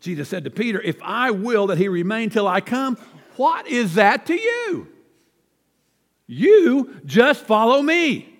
Jesus 0.00 0.28
said 0.28 0.44
to 0.44 0.50
Peter, 0.50 0.80
If 0.80 1.00
I 1.02 1.30
will 1.30 1.68
that 1.68 1.78
he 1.78 1.88
remain 1.88 2.30
till 2.30 2.48
I 2.48 2.60
come, 2.60 2.96
what 3.36 3.66
is 3.66 3.94
that 3.94 4.26
to 4.26 4.34
you? 4.34 4.88
You 6.26 7.00
just 7.04 7.44
follow 7.44 7.82
me. 7.82 8.39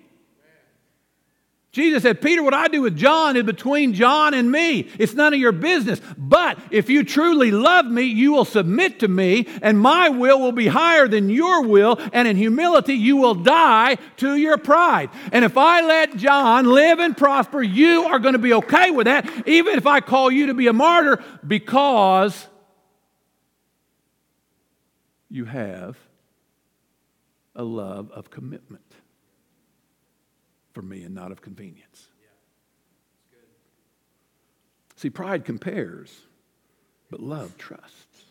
Jesus 1.71 2.03
said, 2.03 2.19
Peter, 2.21 2.43
what 2.43 2.53
I 2.53 2.67
do 2.67 2.81
with 2.81 2.97
John 2.97 3.37
is 3.37 3.43
between 3.43 3.93
John 3.93 4.33
and 4.33 4.51
me. 4.51 4.89
It's 4.99 5.13
none 5.13 5.33
of 5.33 5.39
your 5.39 5.53
business. 5.53 6.01
But 6.17 6.59
if 6.69 6.89
you 6.89 7.05
truly 7.05 7.49
love 7.51 7.85
me, 7.85 8.03
you 8.03 8.33
will 8.33 8.43
submit 8.43 8.99
to 8.99 9.07
me, 9.07 9.47
and 9.61 9.79
my 9.79 10.09
will 10.09 10.41
will 10.41 10.51
be 10.51 10.67
higher 10.67 11.07
than 11.07 11.29
your 11.29 11.65
will, 11.65 11.97
and 12.11 12.27
in 12.27 12.35
humility 12.35 12.95
you 12.95 13.15
will 13.15 13.35
die 13.35 13.95
to 14.17 14.35
your 14.35 14.57
pride. 14.57 15.11
And 15.31 15.45
if 15.45 15.57
I 15.57 15.79
let 15.79 16.17
John 16.17 16.65
live 16.65 16.99
and 16.99 17.15
prosper, 17.15 17.61
you 17.61 18.03
are 18.03 18.19
going 18.19 18.33
to 18.33 18.39
be 18.39 18.53
okay 18.53 18.91
with 18.91 19.05
that, 19.05 19.47
even 19.47 19.77
if 19.77 19.87
I 19.87 20.01
call 20.01 20.29
you 20.29 20.47
to 20.47 20.53
be 20.53 20.67
a 20.67 20.73
martyr, 20.73 21.23
because 21.47 22.47
you 25.29 25.45
have 25.45 25.97
a 27.55 27.63
love 27.63 28.11
of 28.11 28.29
commitment 28.29 28.83
for 30.73 30.81
me 30.81 31.03
and 31.03 31.13
not 31.13 31.31
of 31.31 31.41
convenience. 31.41 32.07
See, 34.95 35.09
pride 35.09 35.45
compares, 35.45 36.21
but 37.09 37.19
love 37.19 37.57
trusts. 37.57 38.25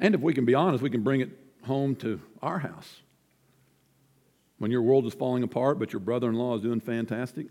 And 0.00 0.14
if 0.14 0.20
we 0.20 0.34
can 0.34 0.44
be 0.44 0.54
honest, 0.54 0.82
we 0.82 0.90
can 0.90 1.02
bring 1.02 1.20
it 1.20 1.30
home 1.64 1.94
to 1.96 2.20
our 2.42 2.58
house. 2.58 2.96
When 4.58 4.70
your 4.70 4.82
world 4.82 5.06
is 5.06 5.14
falling 5.14 5.42
apart, 5.42 5.78
but 5.78 5.92
your 5.92 6.00
brother 6.00 6.28
in 6.28 6.34
law 6.34 6.56
is 6.56 6.62
doing 6.62 6.80
fantastic. 6.80 7.46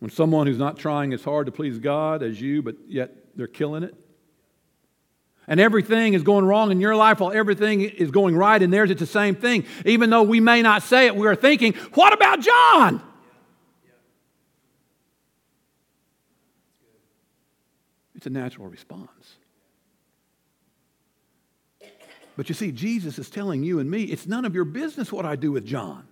When 0.00 0.10
someone 0.10 0.46
who's 0.46 0.58
not 0.58 0.78
trying 0.78 1.12
as 1.12 1.22
hard 1.22 1.46
to 1.46 1.52
please 1.52 1.78
God 1.78 2.22
as 2.22 2.40
you, 2.40 2.62
but 2.62 2.76
yet 2.88 3.14
they're 3.36 3.46
killing 3.46 3.82
it 3.82 3.94
and 5.48 5.58
everything 5.58 6.14
is 6.14 6.22
going 6.22 6.44
wrong 6.44 6.70
in 6.70 6.80
your 6.80 6.94
life 6.94 7.20
while 7.20 7.32
everything 7.32 7.80
is 7.80 8.10
going 8.10 8.36
right 8.36 8.60
in 8.60 8.70
theirs, 8.70 8.90
it's 8.90 9.00
the 9.00 9.06
same 9.06 9.34
thing. 9.34 9.64
Even 9.84 10.10
though 10.10 10.22
we 10.22 10.40
may 10.40 10.62
not 10.62 10.82
say 10.82 11.06
it, 11.06 11.16
we 11.16 11.26
are 11.26 11.34
thinking, 11.34 11.72
what 11.94 12.12
about 12.12 12.40
John? 12.40 13.02
It's 18.14 18.26
a 18.26 18.30
natural 18.30 18.68
response. 18.68 19.08
But 22.36 22.48
you 22.48 22.54
see, 22.54 22.70
Jesus 22.70 23.18
is 23.18 23.30
telling 23.30 23.64
you 23.64 23.80
and 23.80 23.90
me, 23.90 24.04
it's 24.04 24.26
none 24.26 24.44
of 24.44 24.54
your 24.54 24.64
business 24.64 25.10
what 25.10 25.24
I 25.24 25.34
do 25.34 25.50
with 25.50 25.64
John. 25.64 26.06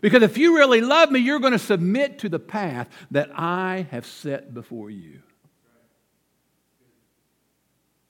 Because 0.00 0.22
if 0.22 0.38
you 0.38 0.56
really 0.56 0.80
love 0.80 1.10
me, 1.10 1.20
you're 1.20 1.40
going 1.40 1.52
to 1.52 1.58
submit 1.58 2.20
to 2.20 2.28
the 2.28 2.38
path 2.38 2.88
that 3.10 3.30
I 3.34 3.86
have 3.90 4.06
set 4.06 4.54
before 4.54 4.90
you. 4.90 5.20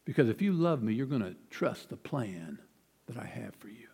Because 0.05 0.29
if 0.29 0.43
you 0.43 0.53
love 0.53 0.83
me, 0.83 0.93
you're 0.93 1.07
going 1.07 1.23
to 1.23 1.35
trust 1.51 1.89
the 1.89 1.97
plan 1.97 2.59
that 3.07 3.17
I 3.17 3.25
have 3.25 3.55
for 3.57 3.69
you. 3.69 3.89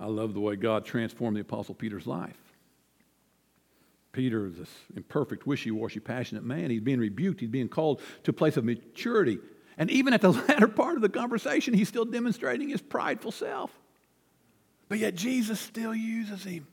I 0.00 0.06
love 0.06 0.34
the 0.34 0.40
way 0.40 0.56
God 0.56 0.84
transformed 0.84 1.36
the 1.36 1.42
Apostle 1.42 1.74
Peter's 1.74 2.06
life. 2.06 2.36
Peter 4.12 4.46
is 4.46 4.56
this 4.56 4.70
imperfect, 4.96 5.46
wishy 5.46 5.70
washy, 5.70 6.00
passionate 6.00 6.42
man. 6.42 6.70
He's 6.70 6.80
being 6.80 6.98
rebuked, 6.98 7.40
he's 7.40 7.50
being 7.50 7.68
called 7.68 8.00
to 8.24 8.30
a 8.30 8.34
place 8.34 8.56
of 8.56 8.64
maturity. 8.64 9.38
And 9.78 9.90
even 9.90 10.12
at 10.12 10.20
the 10.20 10.30
latter 10.48 10.68
part 10.68 10.96
of 10.96 11.02
the 11.02 11.08
conversation, 11.08 11.74
he's 11.74 11.88
still 11.88 12.04
demonstrating 12.04 12.70
his 12.70 12.80
prideful 12.80 13.30
self. 13.30 13.70
But 14.88 14.98
yet 14.98 15.14
Jesus 15.14 15.60
still 15.60 15.94
uses 15.94 16.42
him. 16.42 16.66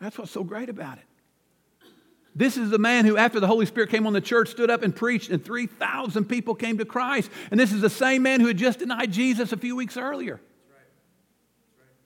That's 0.00 0.16
what's 0.16 0.30
so 0.30 0.42
great 0.42 0.70
about 0.70 0.98
it. 0.98 1.04
This 2.34 2.56
is 2.56 2.70
the 2.70 2.78
man 2.78 3.04
who, 3.04 3.16
after 3.16 3.40
the 3.40 3.46
Holy 3.46 3.66
Spirit 3.66 3.90
came 3.90 4.06
on 4.06 4.14
the 4.14 4.20
church, 4.20 4.48
stood 4.48 4.70
up 4.70 4.82
and 4.82 4.96
preached, 4.96 5.30
and 5.30 5.44
3,000 5.44 6.24
people 6.24 6.54
came 6.54 6.78
to 6.78 6.84
Christ. 6.84 7.30
And 7.50 7.60
this 7.60 7.72
is 7.72 7.82
the 7.82 7.90
same 7.90 8.22
man 8.22 8.40
who 8.40 8.46
had 8.46 8.56
just 8.56 8.78
denied 8.78 9.12
Jesus 9.12 9.52
a 9.52 9.56
few 9.56 9.76
weeks 9.76 9.96
earlier. 9.98 10.40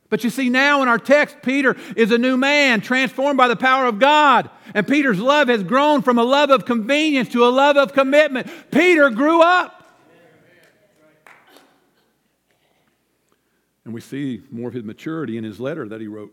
But 0.08 0.24
you 0.24 0.30
see, 0.30 0.48
now 0.48 0.82
in 0.82 0.88
our 0.88 0.98
text, 0.98 1.38
Peter 1.42 1.76
is 1.96 2.12
a 2.12 2.18
new 2.18 2.36
man, 2.36 2.80
transformed 2.80 3.36
by 3.36 3.48
the 3.48 3.56
power 3.56 3.86
of 3.86 3.98
God. 3.98 4.50
And 4.74 4.86
Peter's 4.86 5.18
love 5.18 5.48
has 5.48 5.62
grown 5.62 6.02
from 6.02 6.18
a 6.18 6.24
love 6.24 6.50
of 6.50 6.64
convenience 6.64 7.28
to 7.30 7.44
a 7.44 7.50
love 7.50 7.76
of 7.76 7.92
commitment. 7.92 8.48
Peter 8.70 9.10
grew 9.10 9.42
up. 9.42 9.72
And 13.84 13.94
we 13.94 14.00
see 14.00 14.42
more 14.50 14.68
of 14.68 14.74
his 14.74 14.82
maturity 14.82 15.38
in 15.38 15.44
his 15.44 15.60
letter 15.60 15.88
that 15.88 16.00
he 16.00 16.08
wrote 16.08 16.32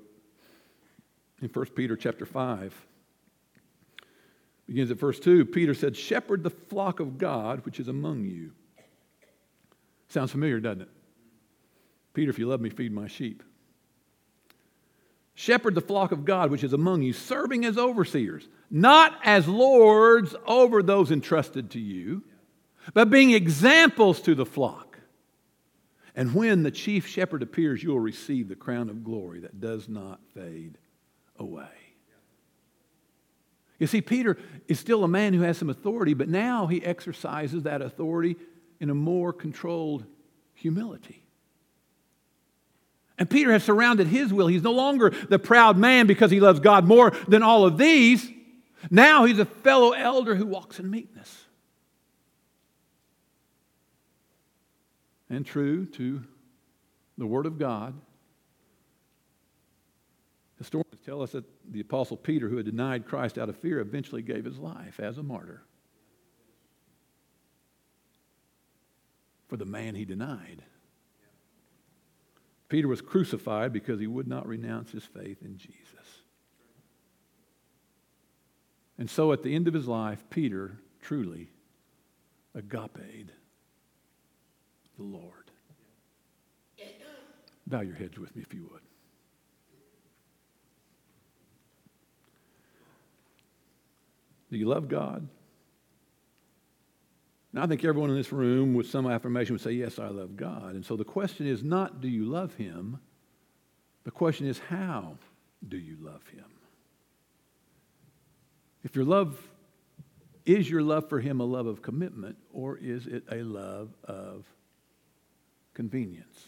in 1.41 1.49
1 1.49 1.65
Peter 1.75 1.95
chapter 1.95 2.25
5. 2.25 2.73
Begins 4.67 4.91
at 4.91 4.97
verse 4.97 5.19
2. 5.19 5.45
Peter 5.45 5.73
said, 5.73 5.95
Shepherd 5.97 6.43
the 6.43 6.49
flock 6.49 6.99
of 6.99 7.17
God 7.17 7.65
which 7.65 7.79
is 7.79 7.87
among 7.87 8.25
you. 8.25 8.51
Sounds 10.07 10.31
familiar, 10.31 10.59
doesn't 10.59 10.83
it? 10.83 10.89
Peter, 12.13 12.29
if 12.29 12.39
you 12.39 12.47
love 12.47 12.61
me, 12.61 12.69
feed 12.69 12.93
my 12.93 13.07
sheep. 13.07 13.43
Shepherd 15.35 15.73
the 15.73 15.81
flock 15.81 16.11
of 16.11 16.25
God 16.25 16.51
which 16.51 16.63
is 16.63 16.73
among 16.73 17.01
you, 17.01 17.11
serving 17.11 17.65
as 17.65 17.77
overseers, 17.77 18.47
not 18.69 19.17
as 19.23 19.47
lords 19.47 20.35
over 20.45 20.83
those 20.83 21.11
entrusted 21.11 21.71
to 21.71 21.79
you, 21.79 22.23
but 22.93 23.09
being 23.09 23.31
examples 23.31 24.21
to 24.21 24.35
the 24.35 24.45
flock. 24.45 24.99
And 26.15 26.35
when 26.35 26.61
the 26.61 26.71
chief 26.71 27.07
shepherd 27.07 27.41
appears, 27.41 27.81
you 27.81 27.89
will 27.89 27.99
receive 27.99 28.47
the 28.47 28.55
crown 28.55 28.89
of 28.89 29.03
glory 29.03 29.39
that 29.39 29.59
does 29.59 29.89
not 29.89 30.19
fade 30.35 30.77
away. 31.39 31.82
You 33.83 33.87
see, 33.87 33.99
Peter 33.99 34.37
is 34.69 34.79
still 34.79 35.03
a 35.03 35.09
man 35.09 35.33
who 35.33 35.41
has 35.41 35.57
some 35.57 35.69
authority, 35.69 36.13
but 36.13 36.29
now 36.29 36.67
he 36.67 36.81
exercises 36.81 37.63
that 37.63 37.81
authority 37.81 38.37
in 38.79 38.89
a 38.89 38.95
more 38.95 39.33
controlled 39.33 40.05
humility. 40.53 41.25
And 43.19 43.29
Peter 43.29 43.51
has 43.51 43.65
surrounded 43.65 44.07
his 44.07 44.31
will. 44.31 44.47
He's 44.47 44.63
no 44.63 44.71
longer 44.71 45.09
the 45.09 45.37
proud 45.37 45.77
man 45.77 46.07
because 46.07 46.31
he 46.31 46.39
loves 46.39 46.61
God 46.61 46.85
more 46.85 47.11
than 47.27 47.43
all 47.43 47.65
of 47.65 47.77
these. 47.77 48.25
Now 48.89 49.25
he's 49.25 49.39
a 49.39 49.45
fellow 49.45 49.91
elder 49.91 50.33
who 50.33 50.45
walks 50.45 50.79
in 50.79 50.89
meekness. 50.89 51.43
and 55.33 55.45
true 55.45 55.85
to 55.87 56.21
the 57.17 57.25
Word 57.25 57.45
of 57.45 57.57
God. 57.57 57.93
Historians 60.57 60.99
tell 61.05 61.21
us 61.21 61.31
that 61.31 61.43
the 61.69 61.79
Apostle 61.79 62.17
Peter, 62.17 62.49
who 62.49 62.57
had 62.57 62.65
denied 62.65 63.05
Christ 63.05 63.37
out 63.37 63.49
of 63.49 63.57
fear, 63.57 63.79
eventually 63.79 64.21
gave 64.21 64.45
his 64.45 64.57
life 64.57 64.99
as 64.99 65.17
a 65.17 65.23
martyr 65.23 65.63
for 69.47 69.57
the 69.57 69.65
man 69.65 69.93
he 69.93 70.05
denied. 70.05 70.63
Peter 72.69 72.87
was 72.87 73.01
crucified 73.01 73.71
because 73.71 73.99
he 73.99 74.07
would 74.07 74.27
not 74.27 74.47
renounce 74.47 74.91
his 74.91 75.03
faith 75.03 75.43
in 75.43 75.57
Jesus. 75.57 76.23
And 78.97 79.07
so 79.09 79.31
at 79.31 79.43
the 79.43 79.53
end 79.53 79.67
of 79.67 79.75
his 79.75 79.87
life, 79.87 80.23
Peter 80.31 80.79
truly 81.01 81.51
agape 82.55 83.29
the 84.97 85.03
Lord. 85.03 85.51
Bow 87.67 87.81
your 87.81 87.95
heads 87.95 88.17
with 88.17 88.35
me 88.35 88.41
if 88.41 88.53
you 88.53 88.67
would. 88.71 88.81
Do 94.53 94.59
you 94.59 94.67
love 94.67 94.87
God? 94.87 95.27
Now, 97.51 97.63
I 97.63 97.67
think 97.67 97.83
everyone 97.83 98.11
in 98.11 98.15
this 98.15 98.31
room 98.31 98.73
with 98.73 98.87
some 98.87 99.05
affirmation 99.07 99.55
would 99.55 99.61
say, 99.61 99.71
Yes, 99.71 99.99
I 99.99 100.07
love 100.09 100.37
God. 100.37 100.75
And 100.75 100.85
so 100.85 100.95
the 100.95 101.03
question 101.03 101.47
is 101.47 101.63
not, 101.63 102.01
Do 102.01 102.07
you 102.07 102.25
love 102.25 102.53
Him? 102.53 102.99
The 104.03 104.11
question 104.11 104.47
is, 104.47 104.59
How 104.59 105.17
do 105.67 105.77
you 105.77 105.97
love 105.99 106.21
Him? 106.27 106.45
If 108.83 108.95
your 108.95 109.05
love 109.05 109.41
is 110.45 110.69
your 110.69 110.83
love 110.83 111.09
for 111.09 111.19
Him 111.19 111.39
a 111.39 111.45
love 111.45 111.65
of 111.65 111.81
commitment, 111.81 112.37
or 112.51 112.77
is 112.77 113.07
it 113.07 113.23
a 113.31 113.43
love 113.43 113.89
of 114.03 114.45
convenience. 115.73 116.45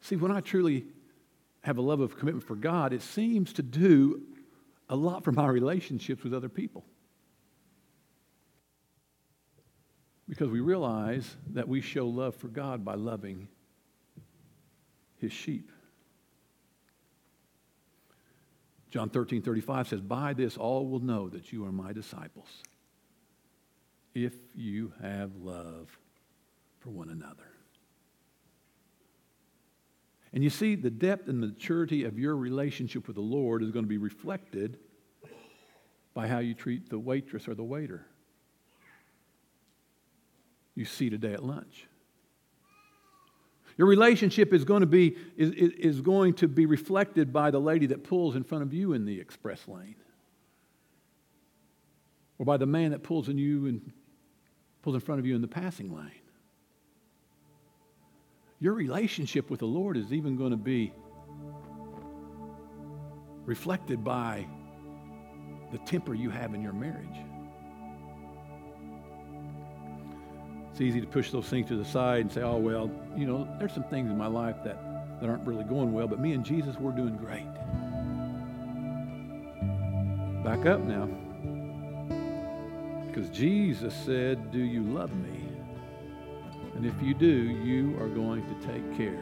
See, 0.00 0.14
when 0.14 0.30
I 0.30 0.40
truly 0.40 0.84
have 1.62 1.78
a 1.78 1.82
love 1.82 2.00
of 2.00 2.16
commitment 2.16 2.46
for 2.46 2.54
God, 2.54 2.92
it 2.92 3.02
seems 3.02 3.52
to 3.54 3.62
do 3.62 4.22
a 4.88 4.96
lot 4.96 5.24
from 5.24 5.38
our 5.38 5.52
relationships 5.52 6.22
with 6.22 6.32
other 6.34 6.48
people. 6.48 6.84
Because 10.28 10.50
we 10.50 10.60
realize 10.60 11.36
that 11.52 11.68
we 11.68 11.80
show 11.80 12.06
love 12.06 12.34
for 12.34 12.48
God 12.48 12.84
by 12.84 12.94
loving 12.94 13.48
his 15.16 15.32
sheep. 15.32 15.70
John 18.90 19.10
13, 19.10 19.42
35 19.42 19.88
says, 19.88 20.00
By 20.00 20.32
this 20.32 20.56
all 20.56 20.86
will 20.88 21.00
know 21.00 21.28
that 21.28 21.52
you 21.52 21.64
are 21.64 21.72
my 21.72 21.92
disciples, 21.92 22.62
if 24.14 24.32
you 24.54 24.92
have 25.02 25.36
love 25.36 25.98
for 26.80 26.90
one 26.90 27.10
another. 27.10 27.57
And 30.32 30.44
you 30.44 30.50
see, 30.50 30.74
the 30.74 30.90
depth 30.90 31.28
and 31.28 31.40
maturity 31.40 32.04
of 32.04 32.18
your 32.18 32.36
relationship 32.36 33.06
with 33.06 33.16
the 33.16 33.22
Lord 33.22 33.62
is 33.62 33.70
going 33.70 33.84
to 33.84 33.88
be 33.88 33.98
reflected 33.98 34.78
by 36.12 36.26
how 36.26 36.38
you 36.38 36.54
treat 36.54 36.90
the 36.90 36.98
waitress 36.98 37.48
or 37.48 37.54
the 37.54 37.64
waiter 37.64 38.06
you 40.74 40.84
see 40.84 41.10
today 41.10 41.32
at 41.32 41.44
lunch. 41.44 41.86
Your 43.76 43.86
relationship 43.86 44.52
is 44.52 44.64
going 44.64 44.80
to 44.80 44.86
be, 44.86 45.16
is, 45.36 45.50
is 45.52 46.00
going 46.00 46.34
to 46.34 46.48
be 46.48 46.66
reflected 46.66 47.32
by 47.32 47.50
the 47.50 47.60
lady 47.60 47.86
that 47.86 48.04
pulls 48.04 48.36
in 48.36 48.44
front 48.44 48.64
of 48.64 48.74
you 48.74 48.92
in 48.92 49.04
the 49.04 49.20
express 49.20 49.66
lane. 49.66 49.96
Or 52.38 52.44
by 52.44 52.56
the 52.56 52.66
man 52.66 52.90
that 52.90 53.02
pulls 53.02 53.28
in 53.28 53.38
you 53.38 53.66
and 53.66 53.92
pulls 54.82 54.94
in 54.94 55.00
front 55.00 55.20
of 55.20 55.26
you 55.26 55.34
in 55.34 55.42
the 55.42 55.48
passing 55.48 55.94
lane 55.94 56.17
your 58.60 58.74
relationship 58.74 59.50
with 59.50 59.60
the 59.60 59.66
Lord 59.66 59.96
is 59.96 60.12
even 60.12 60.36
going 60.36 60.50
to 60.50 60.56
be 60.56 60.92
reflected 63.44 64.02
by 64.02 64.46
the 65.72 65.78
temper 65.78 66.14
you 66.14 66.30
have 66.30 66.54
in 66.54 66.62
your 66.62 66.72
marriage. 66.72 67.06
It's 70.70 70.80
easy 70.80 71.00
to 71.00 71.06
push 71.06 71.30
those 71.30 71.46
things 71.46 71.68
to 71.68 71.76
the 71.76 71.84
side 71.84 72.20
and 72.20 72.32
say, 72.32 72.42
oh, 72.42 72.56
well, 72.56 72.90
you 73.16 73.26
know, 73.26 73.48
there's 73.58 73.72
some 73.72 73.84
things 73.84 74.10
in 74.10 74.16
my 74.16 74.26
life 74.26 74.56
that, 74.64 75.20
that 75.20 75.28
aren't 75.28 75.46
really 75.46 75.64
going 75.64 75.92
well, 75.92 76.06
but 76.06 76.20
me 76.20 76.32
and 76.32 76.44
Jesus, 76.44 76.76
we're 76.76 76.92
doing 76.92 77.16
great. 77.16 77.46
Back 80.44 80.66
up 80.66 80.80
now. 80.80 81.08
Because 83.06 83.28
Jesus 83.30 83.94
said, 84.04 84.52
Do 84.52 84.60
you 84.60 84.82
love 84.82 85.12
me? 85.12 85.47
And 86.78 86.86
if 86.86 87.02
you 87.02 87.12
do, 87.12 87.26
you 87.26 87.98
are 87.98 88.06
going 88.06 88.46
to 88.46 88.54
take 88.64 88.96
care 88.96 89.18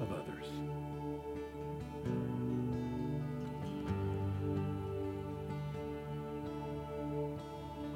of 0.00 0.12
others. 0.12 0.46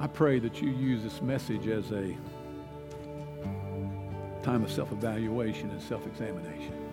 I 0.00 0.08
pray 0.08 0.40
that 0.40 0.60
you 0.60 0.70
use 0.70 1.04
this 1.04 1.22
message 1.22 1.68
as 1.68 1.92
a 1.92 2.16
time 4.42 4.64
of 4.64 4.72
self 4.72 4.90
evaluation 4.90 5.70
and 5.70 5.80
self 5.80 6.04
examination. 6.08 6.89